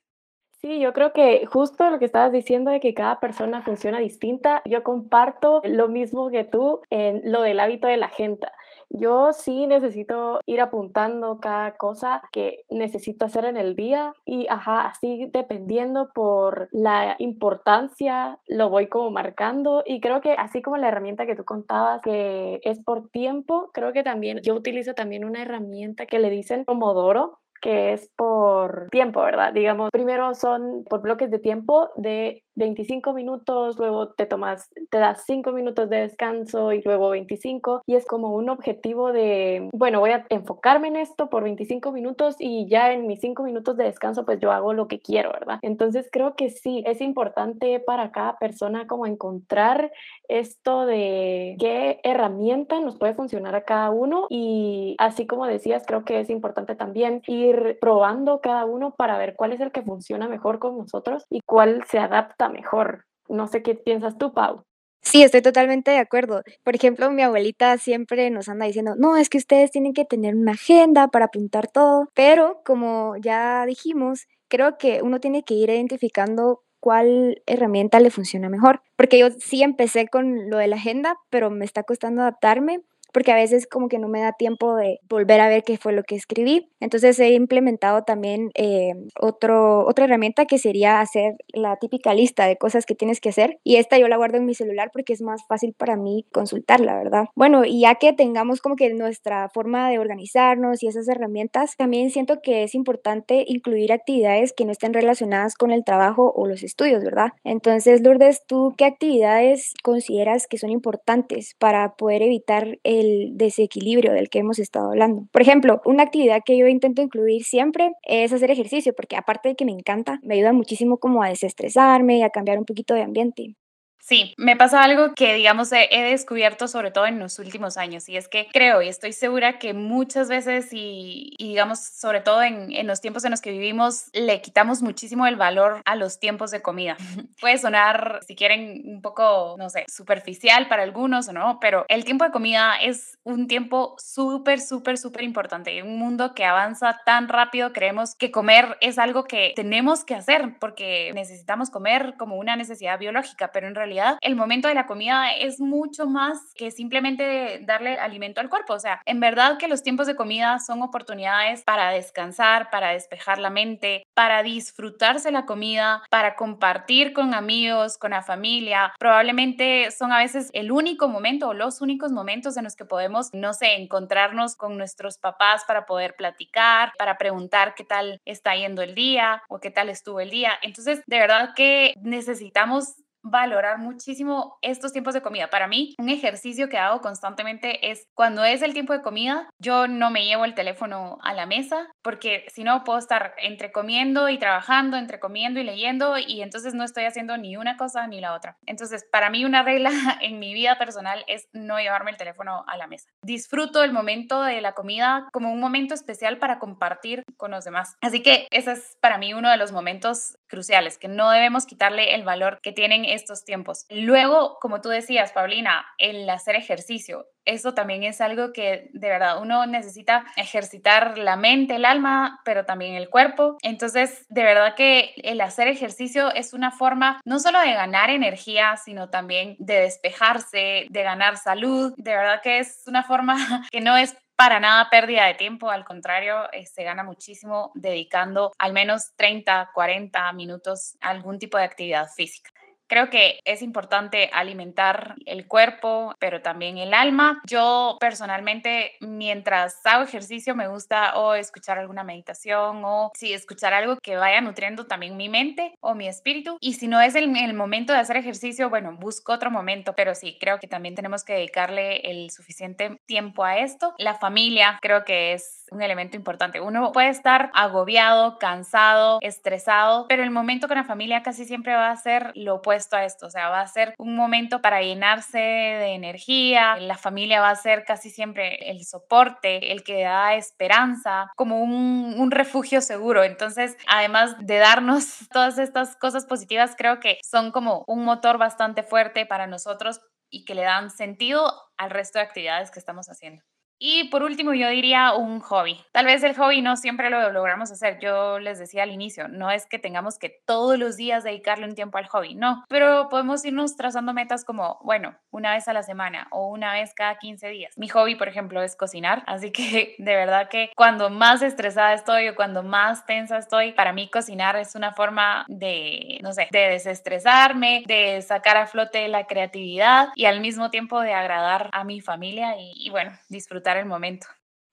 Sí, 0.60 0.78
yo 0.78 0.92
creo 0.92 1.14
que 1.14 1.46
justo 1.46 1.88
lo 1.88 1.98
que 1.98 2.04
estabas 2.04 2.32
diciendo 2.32 2.70
de 2.70 2.80
que 2.80 2.92
cada 2.92 3.18
persona 3.18 3.62
funciona 3.62 3.98
distinta, 3.98 4.60
yo 4.66 4.82
comparto 4.82 5.62
lo 5.64 5.88
mismo 5.88 6.30
que 6.30 6.44
tú 6.44 6.82
en 6.90 7.22
lo 7.24 7.40
del 7.40 7.60
hábito 7.60 7.88
de 7.88 7.96
la 7.96 8.06
agenda. 8.06 8.52
Yo 8.92 9.32
sí 9.32 9.68
necesito 9.68 10.40
ir 10.46 10.60
apuntando 10.60 11.38
cada 11.38 11.76
cosa 11.76 12.22
que 12.32 12.64
necesito 12.70 13.24
hacer 13.24 13.44
en 13.44 13.56
el 13.56 13.76
día 13.76 14.12
y, 14.24 14.48
ajá, 14.48 14.88
así 14.88 15.30
dependiendo 15.32 16.10
por 16.12 16.68
la 16.72 17.14
importancia, 17.20 18.38
lo 18.48 18.68
voy 18.68 18.88
como 18.88 19.12
marcando 19.12 19.84
y 19.86 20.00
creo 20.00 20.20
que 20.20 20.32
así 20.32 20.60
como 20.60 20.76
la 20.76 20.88
herramienta 20.88 21.24
que 21.24 21.36
tú 21.36 21.44
contabas, 21.44 22.02
que 22.02 22.58
es 22.64 22.80
por 22.82 23.08
tiempo, 23.10 23.70
creo 23.72 23.92
que 23.92 24.02
también 24.02 24.40
yo 24.42 24.54
utilizo 24.56 24.92
también 24.94 25.24
una 25.24 25.42
herramienta 25.42 26.06
que 26.06 26.18
le 26.18 26.28
dicen 26.28 26.64
Pomodoro, 26.64 27.38
que 27.60 27.92
es 27.92 28.10
por 28.16 28.88
tiempo, 28.90 29.20
¿verdad? 29.22 29.52
Digamos, 29.52 29.90
primero 29.90 30.34
son 30.34 30.84
por 30.88 31.02
bloques 31.02 31.30
de 31.30 31.38
tiempo 31.38 31.90
de 31.96 32.42
25 32.60 33.12
minutos, 33.12 33.78
luego 33.78 34.10
te 34.10 34.26
tomas, 34.26 34.70
te 34.90 34.98
das 34.98 35.24
5 35.26 35.50
minutos 35.52 35.88
de 35.90 36.02
descanso 36.02 36.72
y 36.72 36.82
luego 36.82 37.10
25 37.10 37.82
y 37.86 37.96
es 37.96 38.06
como 38.06 38.34
un 38.34 38.48
objetivo 38.50 39.12
de, 39.12 39.68
bueno, 39.72 39.98
voy 40.00 40.10
a 40.10 40.26
enfocarme 40.28 40.88
en 40.88 40.96
esto 40.96 41.28
por 41.30 41.42
25 41.42 41.90
minutos 41.90 42.36
y 42.38 42.68
ya 42.68 42.92
en 42.92 43.06
mis 43.06 43.20
5 43.20 43.42
minutos 43.42 43.76
de 43.76 43.84
descanso 43.84 44.24
pues 44.24 44.38
yo 44.40 44.52
hago 44.52 44.74
lo 44.74 44.86
que 44.88 45.00
quiero, 45.00 45.32
¿verdad? 45.32 45.58
Entonces 45.62 46.08
creo 46.12 46.36
que 46.36 46.50
sí, 46.50 46.84
es 46.86 47.00
importante 47.00 47.80
para 47.80 48.12
cada 48.12 48.36
persona 48.38 48.86
como 48.86 49.06
encontrar 49.06 49.90
esto 50.28 50.86
de 50.86 51.56
qué 51.58 52.00
herramienta 52.04 52.78
nos 52.80 52.98
puede 52.98 53.14
funcionar 53.14 53.54
a 53.54 53.64
cada 53.64 53.90
uno 53.90 54.26
y 54.28 54.96
así 54.98 55.26
como 55.26 55.46
decías, 55.46 55.84
creo 55.86 56.04
que 56.04 56.20
es 56.20 56.28
importante 56.28 56.74
también 56.74 57.22
ir 57.26 57.78
probando 57.80 58.40
cada 58.40 58.66
uno 58.66 58.94
para 58.96 59.16
ver 59.16 59.34
cuál 59.34 59.52
es 59.52 59.60
el 59.60 59.72
que 59.72 59.82
funciona 59.82 60.28
mejor 60.28 60.58
con 60.58 60.76
nosotros 60.76 61.24
y 61.30 61.40
cuál 61.40 61.84
se 61.86 61.98
adapta 61.98 62.49
mejor. 62.50 63.06
No 63.28 63.46
sé 63.46 63.62
qué 63.62 63.74
piensas 63.74 64.18
tú, 64.18 64.32
Pau. 64.32 64.64
Sí, 65.02 65.22
estoy 65.22 65.40
totalmente 65.40 65.90
de 65.90 65.98
acuerdo. 65.98 66.42
Por 66.62 66.74
ejemplo, 66.74 67.10
mi 67.10 67.22
abuelita 67.22 67.78
siempre 67.78 68.28
nos 68.30 68.48
anda 68.48 68.66
diciendo, 68.66 68.94
no, 68.96 69.16
es 69.16 69.30
que 69.30 69.38
ustedes 69.38 69.70
tienen 69.70 69.94
que 69.94 70.04
tener 70.04 70.34
una 70.34 70.52
agenda 70.52 71.08
para 71.08 71.26
apuntar 71.26 71.68
todo, 71.68 72.10
pero 72.14 72.60
como 72.64 73.16
ya 73.16 73.64
dijimos, 73.66 74.26
creo 74.48 74.76
que 74.76 75.00
uno 75.02 75.20
tiene 75.20 75.42
que 75.42 75.54
ir 75.54 75.70
identificando 75.70 76.62
cuál 76.80 77.42
herramienta 77.46 78.00
le 78.00 78.10
funciona 78.10 78.48
mejor. 78.48 78.82
Porque 78.96 79.18
yo 79.18 79.30
sí 79.30 79.62
empecé 79.62 80.08
con 80.08 80.50
lo 80.50 80.58
de 80.58 80.66
la 80.66 80.76
agenda, 80.76 81.16
pero 81.30 81.50
me 81.50 81.64
está 81.64 81.82
costando 81.82 82.22
adaptarme 82.22 82.80
porque 83.12 83.32
a 83.32 83.36
veces 83.36 83.66
como 83.66 83.88
que 83.88 83.98
no 83.98 84.08
me 84.08 84.20
da 84.20 84.32
tiempo 84.32 84.76
de 84.76 85.00
volver 85.08 85.40
a 85.40 85.48
ver 85.48 85.62
qué 85.62 85.76
fue 85.76 85.92
lo 85.92 86.02
que 86.02 86.16
escribí. 86.16 86.68
Entonces 86.80 87.18
he 87.20 87.30
implementado 87.32 88.02
también 88.02 88.50
eh, 88.54 88.92
otro, 89.18 89.86
otra 89.86 90.04
herramienta 90.04 90.46
que 90.46 90.58
sería 90.58 91.00
hacer 91.00 91.34
la 91.52 91.76
típica 91.76 92.14
lista 92.14 92.46
de 92.46 92.56
cosas 92.56 92.86
que 92.86 92.94
tienes 92.94 93.20
que 93.20 93.30
hacer 93.30 93.58
y 93.64 93.76
esta 93.76 93.98
yo 93.98 94.08
la 94.08 94.16
guardo 94.16 94.38
en 94.38 94.46
mi 94.46 94.54
celular 94.54 94.90
porque 94.92 95.12
es 95.12 95.22
más 95.22 95.46
fácil 95.46 95.74
para 95.76 95.96
mí 95.96 96.26
consultarla, 96.32 96.96
¿verdad? 96.96 97.24
Bueno, 97.34 97.64
y 97.64 97.82
ya 97.82 97.96
que 97.96 98.12
tengamos 98.12 98.60
como 98.60 98.76
que 98.76 98.92
nuestra 98.94 99.48
forma 99.48 99.90
de 99.90 99.98
organizarnos 99.98 100.82
y 100.82 100.88
esas 100.88 101.08
herramientas, 101.08 101.76
también 101.76 102.10
siento 102.10 102.40
que 102.42 102.62
es 102.62 102.74
importante 102.74 103.44
incluir 103.46 103.92
actividades 103.92 104.52
que 104.52 104.64
no 104.64 104.72
estén 104.72 104.92
relacionadas 104.92 105.54
con 105.54 105.70
el 105.70 105.84
trabajo 105.84 106.32
o 106.34 106.46
los 106.46 106.62
estudios, 106.62 107.02
¿verdad? 107.04 107.32
Entonces, 107.44 108.02
Lourdes, 108.02 108.44
¿tú 108.46 108.74
qué 108.76 108.84
actividades 108.84 109.74
consideras 109.82 110.46
que 110.46 110.58
son 110.58 110.70
importantes 110.70 111.54
para 111.58 111.94
poder 111.94 112.22
evitar 112.22 112.78
el 113.00 113.36
desequilibrio 113.36 114.12
del 114.12 114.28
que 114.28 114.40
hemos 114.40 114.58
estado 114.58 114.90
hablando. 114.90 115.26
Por 115.32 115.42
ejemplo, 115.42 115.80
una 115.84 116.04
actividad 116.04 116.42
que 116.44 116.56
yo 116.56 116.66
intento 116.68 117.02
incluir 117.02 117.44
siempre 117.44 117.92
es 118.02 118.32
hacer 118.32 118.50
ejercicio, 118.50 118.92
porque 118.94 119.16
aparte 119.16 119.50
de 119.50 119.54
que 119.56 119.64
me 119.64 119.72
encanta, 119.72 120.20
me 120.22 120.34
ayuda 120.34 120.52
muchísimo 120.52 120.98
como 120.98 121.22
a 121.22 121.28
desestresarme 121.28 122.18
y 122.18 122.22
a 122.22 122.30
cambiar 122.30 122.58
un 122.58 122.64
poquito 122.64 122.94
de 122.94 123.02
ambiente. 123.02 123.56
Sí, 124.00 124.34
me 124.38 124.56
pasa 124.56 124.82
algo 124.82 125.14
que, 125.14 125.34
digamos, 125.34 125.70
he, 125.72 125.88
descubierto 126.10 126.66
sobre 126.66 126.90
todo 126.90 127.06
en 127.06 127.18
los 127.18 127.38
últimos 127.38 127.76
años 127.76 128.08
y 128.08 128.16
es 128.16 128.28
que 128.28 128.48
creo 128.52 128.82
y 128.82 128.88
estoy 128.88 129.12
segura 129.12 129.58
que 129.58 129.74
muchas 129.74 130.28
veces 130.28 130.68
y, 130.72 131.36
digamos, 131.38 131.78
sobre 131.80 132.20
todo 132.20 132.42
en, 132.42 132.72
en, 132.72 132.86
los 132.86 133.00
tiempos 133.00 133.24
en 133.24 133.30
los 133.30 133.40
que 133.40 133.52
vivimos, 133.52 134.06
le 134.12 134.40
quitamos 134.40 134.82
muchísimo 134.82 135.26
el 135.26 135.36
valor 135.36 135.82
a 135.84 135.96
los 135.96 136.18
tiempos 136.18 136.50
de 136.50 136.62
comida. 136.62 136.96
Puede 137.40 137.58
sonar, 137.58 138.20
si 138.26 138.34
quieren, 138.34 138.82
un 138.84 139.02
poco, 139.02 139.54
no 139.58 139.70
sé, 139.70 139.84
superficial 139.88 140.66
para 140.68 140.82
algunos 140.82 141.28
o 141.28 141.32
no, 141.32 141.58
pero 141.60 141.84
el 141.88 142.04
tiempo 142.04 142.24
de 142.24 142.30
comida 142.30 142.76
es 142.80 143.18
un 143.22 143.46
tiempo 143.46 143.94
súper, 143.98 144.60
súper, 144.60 144.98
súper 144.98 145.22
importante. 145.22 145.78
En 145.78 145.86
un 145.86 145.98
mundo 145.98 146.34
que 146.34 146.44
avanza 146.44 147.00
tan 147.04 147.28
rápido, 147.28 147.72
creemos 147.72 148.14
que 148.14 148.30
comer 148.30 148.76
es 148.80 148.98
algo 148.98 149.24
que 149.24 149.52
tenemos 149.54 150.04
que 150.04 150.14
hacer 150.14 150.56
porque 150.58 151.12
necesitamos 151.14 151.70
comer 151.70 152.14
como 152.18 152.36
una 152.36 152.56
necesidad 152.56 152.98
biológica, 152.98 153.52
pero 153.52 153.68
en 153.68 153.74
realidad 153.74 153.89
el 154.20 154.36
momento 154.36 154.68
de 154.68 154.74
la 154.74 154.86
comida 154.86 155.32
es 155.32 155.60
mucho 155.60 156.06
más 156.06 156.52
que 156.54 156.70
simplemente 156.70 157.60
darle 157.64 157.98
alimento 157.98 158.40
al 158.40 158.48
cuerpo. 158.48 158.74
O 158.74 158.78
sea, 158.78 159.00
en 159.04 159.20
verdad 159.20 159.58
que 159.58 159.68
los 159.68 159.82
tiempos 159.82 160.06
de 160.06 160.16
comida 160.16 160.58
son 160.58 160.82
oportunidades 160.82 161.62
para 161.64 161.90
descansar, 161.90 162.70
para 162.70 162.90
despejar 162.90 163.38
la 163.38 163.50
mente, 163.50 164.04
para 164.14 164.42
disfrutarse 164.42 165.30
la 165.30 165.46
comida, 165.46 166.02
para 166.10 166.36
compartir 166.36 167.12
con 167.12 167.34
amigos, 167.34 167.98
con 167.98 168.10
la 168.12 168.22
familia. 168.22 168.92
Probablemente 168.98 169.90
son 169.90 170.12
a 170.12 170.18
veces 170.18 170.50
el 170.52 170.72
único 170.72 171.08
momento 171.08 171.48
o 171.48 171.54
los 171.54 171.80
únicos 171.80 172.12
momentos 172.12 172.56
en 172.56 172.64
los 172.64 172.76
que 172.76 172.84
podemos, 172.84 173.30
no 173.32 173.52
sé, 173.52 173.74
encontrarnos 173.74 174.56
con 174.56 174.76
nuestros 174.76 175.18
papás 175.18 175.64
para 175.66 175.86
poder 175.86 176.14
platicar, 176.16 176.92
para 176.98 177.18
preguntar 177.18 177.74
qué 177.74 177.84
tal 177.84 178.20
está 178.24 178.54
yendo 178.54 178.82
el 178.82 178.94
día 178.94 179.42
o 179.48 179.60
qué 179.60 179.70
tal 179.70 179.88
estuvo 179.88 180.20
el 180.20 180.30
día. 180.30 180.52
Entonces, 180.62 181.02
de 181.06 181.18
verdad 181.18 181.50
que 181.54 181.94
necesitamos 182.00 182.94
valorar 183.22 183.78
muchísimo 183.78 184.58
estos 184.62 184.92
tiempos 184.92 185.14
de 185.14 185.22
comida. 185.22 185.50
Para 185.50 185.68
mí, 185.68 185.94
un 185.98 186.08
ejercicio 186.08 186.68
que 186.68 186.78
hago 186.78 187.00
constantemente 187.00 187.90
es 187.90 188.06
cuando 188.14 188.44
es 188.44 188.62
el 188.62 188.72
tiempo 188.72 188.92
de 188.92 189.02
comida, 189.02 189.48
yo 189.58 189.88
no 189.88 190.10
me 190.10 190.24
llevo 190.24 190.44
el 190.44 190.54
teléfono 190.54 191.18
a 191.22 191.34
la 191.34 191.46
mesa 191.46 191.88
porque 192.02 192.46
si 192.48 192.64
no 192.64 192.84
puedo 192.84 192.98
estar 192.98 193.34
entre 193.38 193.72
comiendo 193.72 194.28
y 194.28 194.38
trabajando, 194.38 194.96
entre 194.96 195.20
comiendo 195.20 195.60
y 195.60 195.64
leyendo 195.64 196.18
y 196.18 196.42
entonces 196.42 196.74
no 196.74 196.84
estoy 196.84 197.04
haciendo 197.04 197.36
ni 197.36 197.56
una 197.56 197.76
cosa 197.76 198.06
ni 198.06 198.20
la 198.20 198.34
otra. 198.34 198.56
Entonces, 198.66 199.06
para 199.10 199.30
mí 199.30 199.44
una 199.44 199.62
regla 199.62 199.90
en 200.20 200.38
mi 200.38 200.54
vida 200.54 200.78
personal 200.78 201.24
es 201.26 201.48
no 201.52 201.78
llevarme 201.78 202.10
el 202.10 202.16
teléfono 202.16 202.64
a 202.66 202.76
la 202.76 202.86
mesa. 202.86 203.10
Disfruto 203.22 203.82
el 203.82 203.92
momento 203.92 204.42
de 204.42 204.60
la 204.60 204.72
comida 204.72 205.28
como 205.32 205.52
un 205.52 205.60
momento 205.60 205.94
especial 205.94 206.38
para 206.38 206.58
compartir 206.58 207.22
con 207.36 207.50
los 207.50 207.64
demás. 207.64 207.96
Así 208.00 208.22
que 208.22 208.46
ese 208.50 208.72
es 208.72 208.96
para 209.00 209.18
mí 209.18 209.34
uno 209.34 209.50
de 209.50 209.56
los 209.56 209.72
momentos 209.72 210.36
cruciales, 210.48 210.98
que 210.98 211.08
no 211.08 211.30
debemos 211.30 211.66
quitarle 211.66 212.14
el 212.14 212.24
valor 212.24 212.58
que 212.62 212.72
tienen 212.72 213.04
estos 213.14 213.44
tiempos. 213.44 213.86
Luego, 213.90 214.58
como 214.60 214.80
tú 214.80 214.88
decías, 214.88 215.32
Paulina, 215.32 215.84
el 215.98 216.28
hacer 216.28 216.56
ejercicio, 216.56 217.26
eso 217.44 217.74
también 217.74 218.04
es 218.04 218.20
algo 218.20 218.52
que 218.52 218.90
de 218.92 219.08
verdad 219.08 219.40
uno 219.40 219.66
necesita 219.66 220.24
ejercitar 220.36 221.18
la 221.18 221.36
mente, 221.36 221.76
el 221.76 221.84
alma, 221.84 222.40
pero 222.44 222.64
también 222.64 222.94
el 222.94 223.08
cuerpo. 223.08 223.56
Entonces, 223.62 224.26
de 224.28 224.42
verdad 224.42 224.74
que 224.74 225.12
el 225.16 225.40
hacer 225.40 225.68
ejercicio 225.68 226.32
es 226.34 226.52
una 226.52 226.70
forma 226.70 227.20
no 227.24 227.40
solo 227.40 227.60
de 227.60 227.72
ganar 227.72 228.10
energía, 228.10 228.76
sino 228.76 229.10
también 229.10 229.56
de 229.58 229.80
despejarse, 229.80 230.86
de 230.88 231.02
ganar 231.02 231.36
salud. 231.38 231.94
De 231.96 232.12
verdad 232.12 232.40
que 232.42 232.58
es 232.58 232.82
una 232.86 233.02
forma 233.02 233.36
que 233.70 233.80
no 233.80 233.96
es 233.96 234.16
para 234.36 234.58
nada 234.58 234.88
pérdida 234.88 235.26
de 235.26 235.34
tiempo, 235.34 235.70
al 235.70 235.84
contrario, 235.84 236.50
eh, 236.52 236.64
se 236.64 236.82
gana 236.82 237.04
muchísimo 237.04 237.72
dedicando 237.74 238.52
al 238.56 238.72
menos 238.72 239.12
30, 239.16 239.70
40 239.74 240.32
minutos 240.32 240.96
a 241.02 241.10
algún 241.10 241.38
tipo 241.38 241.58
de 241.58 241.64
actividad 241.64 242.08
física. 242.08 242.50
Creo 242.90 243.08
que 243.08 243.38
es 243.44 243.62
importante 243.62 244.30
alimentar 244.32 245.14
el 245.24 245.46
cuerpo, 245.46 246.12
pero 246.18 246.42
también 246.42 246.76
el 246.76 246.92
alma. 246.92 247.40
Yo 247.46 247.96
personalmente, 248.00 248.94
mientras 249.00 249.80
hago 249.86 250.02
ejercicio, 250.02 250.56
me 250.56 250.66
gusta 250.66 251.16
o 251.16 251.34
escuchar 251.34 251.78
alguna 251.78 252.02
meditación 252.02 252.82
o 252.84 253.12
sí, 253.14 253.32
escuchar 253.32 253.74
algo 253.74 253.96
que 254.02 254.16
vaya 254.16 254.40
nutriendo 254.40 254.88
también 254.88 255.16
mi 255.16 255.28
mente 255.28 255.72
o 255.78 255.94
mi 255.94 256.08
espíritu. 256.08 256.58
Y 256.60 256.72
si 256.72 256.88
no 256.88 257.00
es 257.00 257.14
el, 257.14 257.36
el 257.36 257.54
momento 257.54 257.92
de 257.92 258.00
hacer 258.00 258.16
ejercicio, 258.16 258.70
bueno, 258.70 258.96
busco 258.98 259.32
otro 259.32 259.52
momento, 259.52 259.94
pero 259.94 260.16
sí, 260.16 260.36
creo 260.40 260.58
que 260.58 260.66
también 260.66 260.96
tenemos 260.96 261.22
que 261.22 261.34
dedicarle 261.34 262.10
el 262.10 262.32
suficiente 262.32 262.98
tiempo 263.06 263.44
a 263.44 263.58
esto. 263.58 263.94
La 263.98 264.14
familia 264.14 264.80
creo 264.82 265.04
que 265.04 265.32
es 265.34 265.64
un 265.70 265.80
elemento 265.80 266.16
importante. 266.16 266.60
Uno 266.60 266.90
puede 266.90 267.10
estar 267.10 267.52
agobiado, 267.54 268.38
cansado, 268.38 269.20
estresado, 269.22 270.06
pero 270.08 270.24
el 270.24 270.32
momento 270.32 270.66
con 270.66 270.76
la 270.76 270.82
familia 270.82 271.22
casi 271.22 271.44
siempre 271.44 271.74
va 271.76 271.92
a 271.92 271.96
ser 271.96 272.32
lo 272.34 272.62
a 272.92 273.04
esto, 273.04 273.26
o 273.26 273.30
sea, 273.30 273.48
va 273.48 273.60
a 273.60 273.66
ser 273.66 273.94
un 273.98 274.16
momento 274.16 274.60
para 274.60 274.82
llenarse 274.82 275.38
de 275.38 275.94
energía, 275.94 276.76
la 276.76 276.96
familia 276.96 277.40
va 277.40 277.50
a 277.50 277.56
ser 277.56 277.84
casi 277.84 278.10
siempre 278.10 278.70
el 278.70 278.84
soporte, 278.84 279.72
el 279.72 279.82
que 279.82 280.02
da 280.02 280.34
esperanza, 280.34 281.30
como 281.36 281.62
un, 281.62 282.14
un 282.18 282.30
refugio 282.30 282.80
seguro. 282.80 283.24
Entonces, 283.24 283.76
además 283.86 284.34
de 284.40 284.58
darnos 284.58 285.28
todas 285.32 285.58
estas 285.58 285.96
cosas 285.96 286.26
positivas, 286.26 286.74
creo 286.76 287.00
que 287.00 287.18
son 287.22 287.52
como 287.52 287.84
un 287.86 288.04
motor 288.04 288.38
bastante 288.38 288.82
fuerte 288.82 289.26
para 289.26 289.46
nosotros 289.46 290.00
y 290.30 290.44
que 290.44 290.54
le 290.54 290.62
dan 290.62 290.90
sentido 290.90 291.52
al 291.76 291.90
resto 291.90 292.18
de 292.18 292.24
actividades 292.24 292.70
que 292.70 292.78
estamos 292.78 293.08
haciendo. 293.08 293.42
Y 293.82 294.10
por 294.10 294.22
último, 294.22 294.52
yo 294.52 294.68
diría 294.68 295.14
un 295.14 295.40
hobby. 295.40 295.82
Tal 295.90 296.04
vez 296.04 296.22
el 296.22 296.36
hobby 296.36 296.60
no 296.60 296.76
siempre 296.76 297.08
lo 297.08 297.32
logramos 297.32 297.72
hacer. 297.72 297.98
Yo 297.98 298.38
les 298.38 298.58
decía 298.58 298.82
al 298.82 298.90
inicio, 298.90 299.26
no 299.26 299.50
es 299.50 299.64
que 299.64 299.78
tengamos 299.78 300.18
que 300.18 300.28
todos 300.46 300.78
los 300.78 300.96
días 300.98 301.24
dedicarle 301.24 301.64
un 301.64 301.74
tiempo 301.74 301.96
al 301.96 302.06
hobby, 302.08 302.34
no, 302.34 302.62
pero 302.68 303.08
podemos 303.08 303.42
irnos 303.42 303.76
trazando 303.76 304.12
metas 304.12 304.44
como, 304.44 304.78
bueno, 304.82 305.16
una 305.30 305.54
vez 305.54 305.66
a 305.66 305.72
la 305.72 305.82
semana 305.82 306.28
o 306.30 306.48
una 306.48 306.74
vez 306.74 306.92
cada 306.94 307.16
15 307.16 307.48
días. 307.48 307.72
Mi 307.78 307.88
hobby, 307.88 308.16
por 308.16 308.28
ejemplo, 308.28 308.62
es 308.62 308.76
cocinar, 308.76 309.22
así 309.26 309.50
que 309.50 309.94
de 309.98 310.14
verdad 310.14 310.50
que 310.50 310.70
cuando 310.76 311.08
más 311.08 311.40
estresada 311.40 311.94
estoy 311.94 312.28
o 312.28 312.34
cuando 312.34 312.62
más 312.62 313.06
tensa 313.06 313.38
estoy, 313.38 313.72
para 313.72 313.94
mí 313.94 314.10
cocinar 314.10 314.56
es 314.56 314.74
una 314.74 314.92
forma 314.92 315.46
de, 315.48 316.18
no 316.22 316.32
sé, 316.34 316.48
de 316.50 316.68
desestresarme, 316.68 317.84
de 317.86 318.20
sacar 318.20 318.58
a 318.58 318.66
flote 318.66 319.08
la 319.08 319.26
creatividad 319.26 320.08
y 320.16 320.26
al 320.26 320.40
mismo 320.40 320.68
tiempo 320.68 321.00
de 321.00 321.14
agradar 321.14 321.70
a 321.72 321.82
mi 321.84 322.02
familia 322.02 322.56
y, 322.58 322.72
y 322.76 322.90
bueno, 322.90 323.12
disfrutar 323.30 323.69
el 323.76 323.86
momento. 323.86 324.26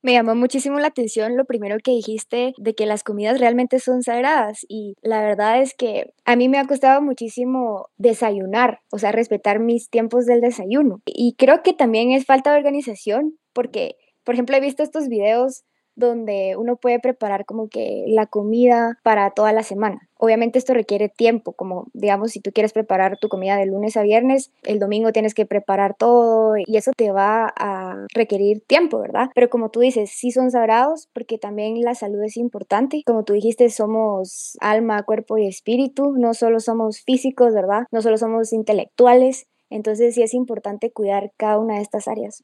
Me 0.03 0.13
llamó 0.13 0.35
muchísimo 0.35 0.79
la 0.79 0.87
atención 0.87 1.35
lo 1.35 1.45
primero 1.45 1.77
que 1.83 1.91
dijiste 1.91 2.53
de 2.57 2.75
que 2.75 2.85
las 2.85 3.03
comidas 3.03 3.39
realmente 3.39 3.79
son 3.79 4.03
sagradas 4.03 4.59
y 4.69 4.93
la 5.01 5.21
verdad 5.21 5.59
es 5.61 5.73
que 5.73 6.13
a 6.23 6.35
mí 6.35 6.49
me 6.49 6.59
ha 6.59 6.65
costado 6.65 7.01
muchísimo 7.01 7.89
desayunar, 7.97 8.79
o 8.91 8.99
sea, 8.99 9.11
respetar 9.11 9.59
mis 9.59 9.89
tiempos 9.89 10.25
del 10.25 10.39
desayuno. 10.39 11.01
Y 11.05 11.35
creo 11.37 11.63
que 11.63 11.73
también 11.73 12.11
es 12.11 12.25
falta 12.25 12.51
de 12.51 12.57
organización 12.57 13.37
porque, 13.53 13.95
por 14.23 14.35
ejemplo, 14.35 14.55
he 14.55 14.61
visto 14.61 14.83
estos 14.83 15.07
videos 15.07 15.63
donde 15.97 16.55
uno 16.57 16.77
puede 16.77 16.99
preparar 16.99 17.45
como 17.45 17.67
que 17.67 18.05
la 18.07 18.27
comida 18.27 18.97
para 19.03 19.31
toda 19.31 19.51
la 19.51 19.63
semana. 19.63 20.07
Obviamente 20.19 20.57
esto 20.57 20.73
requiere 20.73 21.09
tiempo, 21.09 21.53
como 21.53 21.87
digamos 21.93 22.31
si 22.31 22.39
tú 22.39 22.51
quieres 22.51 22.71
preparar 22.71 23.17
tu 23.19 23.27
comida 23.27 23.57
de 23.57 23.65
lunes 23.65 23.97
a 23.97 24.03
viernes, 24.03 24.51
el 24.63 24.79
domingo 24.79 25.11
tienes 25.11 25.33
que 25.33 25.45
preparar 25.45 25.95
todo 25.95 26.55
y 26.57 26.77
eso 26.77 26.91
te 26.95 27.11
va 27.11 27.51
a 27.55 28.05
requerir 28.13 28.61
tiempo, 28.65 28.99
¿verdad? 28.99 29.29
Pero 29.35 29.49
como 29.49 29.69
tú 29.69 29.81
dices, 29.81 30.11
sí 30.11 30.31
son 30.31 30.51
sagrados 30.51 31.09
porque 31.13 31.37
también 31.37 31.81
la 31.81 31.95
salud 31.95 32.23
es 32.23 32.37
importante. 32.37 33.01
Como 33.05 33.23
tú 33.23 33.33
dijiste, 33.33 33.69
somos 33.69 34.57
alma, 34.61 35.03
cuerpo 35.03 35.37
y 35.37 35.47
espíritu, 35.47 36.13
no 36.17 36.33
solo 36.33 36.59
somos 36.59 37.01
físicos, 37.01 37.53
¿verdad? 37.53 37.85
No 37.91 38.01
solo 38.01 38.17
somos 38.17 38.53
intelectuales. 38.53 39.47
Entonces 39.69 40.15
sí 40.15 40.23
es 40.23 40.33
importante 40.33 40.91
cuidar 40.91 41.31
cada 41.37 41.59
una 41.59 41.75
de 41.75 41.81
estas 41.81 42.07
áreas. 42.07 42.43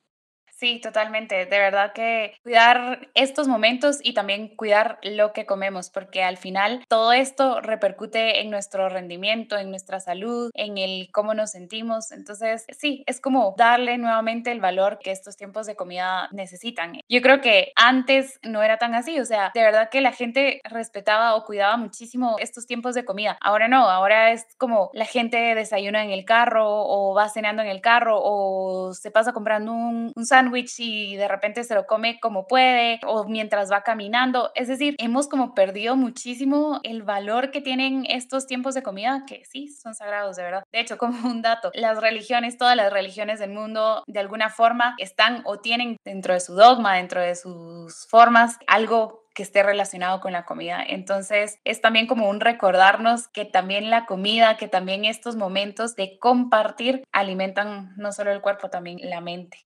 Sí, 0.63 0.79
totalmente. 0.79 1.45
De 1.45 1.59
verdad 1.59 1.91
que 1.91 2.37
cuidar 2.41 3.09
estos 3.15 3.49
momentos 3.49 3.99
y 4.01 4.13
también 4.13 4.55
cuidar 4.55 4.97
lo 5.03 5.33
que 5.33 5.45
comemos, 5.45 5.89
porque 5.89 6.23
al 6.23 6.37
final 6.37 6.85
todo 6.87 7.11
esto 7.11 7.59
repercute 7.59 8.39
en 8.39 8.49
nuestro 8.49 8.87
rendimiento, 8.87 9.57
en 9.57 9.71
nuestra 9.71 9.99
salud, 9.99 10.51
en 10.53 10.77
el 10.77 11.09
cómo 11.11 11.33
nos 11.33 11.51
sentimos. 11.51 12.13
Entonces, 12.13 12.65
sí, 12.69 13.03
es 13.07 13.19
como 13.19 13.55
darle 13.57 13.97
nuevamente 13.97 14.53
el 14.53 14.61
valor 14.61 14.99
que 15.03 15.11
estos 15.11 15.35
tiempos 15.35 15.67
de 15.67 15.75
comida 15.75 16.29
necesitan. 16.31 16.93
Yo 17.09 17.21
creo 17.21 17.41
que 17.41 17.73
antes 17.75 18.39
no 18.41 18.63
era 18.63 18.77
tan 18.77 18.95
así, 18.95 19.19
o 19.19 19.25
sea, 19.25 19.51
de 19.53 19.63
verdad 19.63 19.89
que 19.89 19.99
la 19.99 20.13
gente 20.13 20.61
respetaba 20.63 21.35
o 21.35 21.43
cuidaba 21.43 21.75
muchísimo 21.75 22.37
estos 22.39 22.67
tiempos 22.67 22.95
de 22.95 23.03
comida. 23.03 23.37
Ahora 23.41 23.67
no, 23.67 23.89
ahora 23.89 24.31
es 24.31 24.45
como 24.57 24.91
la 24.93 25.03
gente 25.03 25.55
desayuna 25.55 26.05
en 26.05 26.11
el 26.11 26.23
carro 26.23 26.63
o 26.65 27.13
va 27.13 27.27
cenando 27.27 27.61
en 27.61 27.67
el 27.67 27.81
carro 27.81 28.21
o 28.23 28.93
se 28.93 29.11
pasa 29.11 29.33
comprando 29.33 29.73
un, 29.73 30.13
un 30.15 30.25
sándwich 30.25 30.52
y 30.55 31.15
de 31.15 31.27
repente 31.27 31.63
se 31.63 31.75
lo 31.75 31.85
come 31.85 32.19
como 32.19 32.47
puede 32.47 32.99
o 33.05 33.25
mientras 33.25 33.71
va 33.71 33.83
caminando. 33.83 34.51
Es 34.55 34.67
decir, 34.67 34.95
hemos 34.99 35.27
como 35.27 35.53
perdido 35.53 35.95
muchísimo 35.95 36.79
el 36.83 37.03
valor 37.03 37.51
que 37.51 37.61
tienen 37.61 38.05
estos 38.07 38.47
tiempos 38.47 38.73
de 38.73 38.83
comida 38.83 39.23
que 39.27 39.43
sí 39.45 39.67
son 39.67 39.95
sagrados, 39.95 40.35
de 40.35 40.43
verdad. 40.43 40.63
De 40.71 40.79
hecho, 40.79 40.97
como 41.03 41.27
un 41.27 41.41
dato, 41.41 41.71
las 41.73 41.99
religiones, 41.99 42.57
todas 42.57 42.75
las 42.75 42.91
religiones 42.91 43.39
del 43.39 43.51
mundo, 43.51 44.03
de 44.07 44.19
alguna 44.19 44.49
forma 44.49 44.95
están 44.97 45.41
o 45.45 45.59
tienen 45.59 45.97
dentro 46.03 46.33
de 46.33 46.39
su 46.39 46.55
dogma, 46.55 46.95
dentro 46.95 47.21
de 47.21 47.35
sus 47.35 48.07
formas, 48.09 48.57
algo 48.67 49.23
que 49.33 49.43
esté 49.43 49.63
relacionado 49.63 50.21
con 50.21 50.31
la 50.31 50.45
comida. 50.45 50.83
Entonces, 50.87 51.57
es 51.63 51.81
también 51.81 52.07
como 52.07 52.29
un 52.29 52.39
recordarnos 52.39 53.27
que 53.27 53.45
también 53.45 53.89
la 53.89 54.05
comida, 54.05 54.57
que 54.57 54.67
también 54.67 55.05
estos 55.05 55.35
momentos 55.35 55.95
de 55.95 56.19
compartir 56.19 57.03
alimentan 57.11 57.93
no 57.97 58.11
solo 58.11 58.31
el 58.31 58.41
cuerpo, 58.41 58.69
también 58.69 58.99
la 59.01 59.21
mente. 59.21 59.65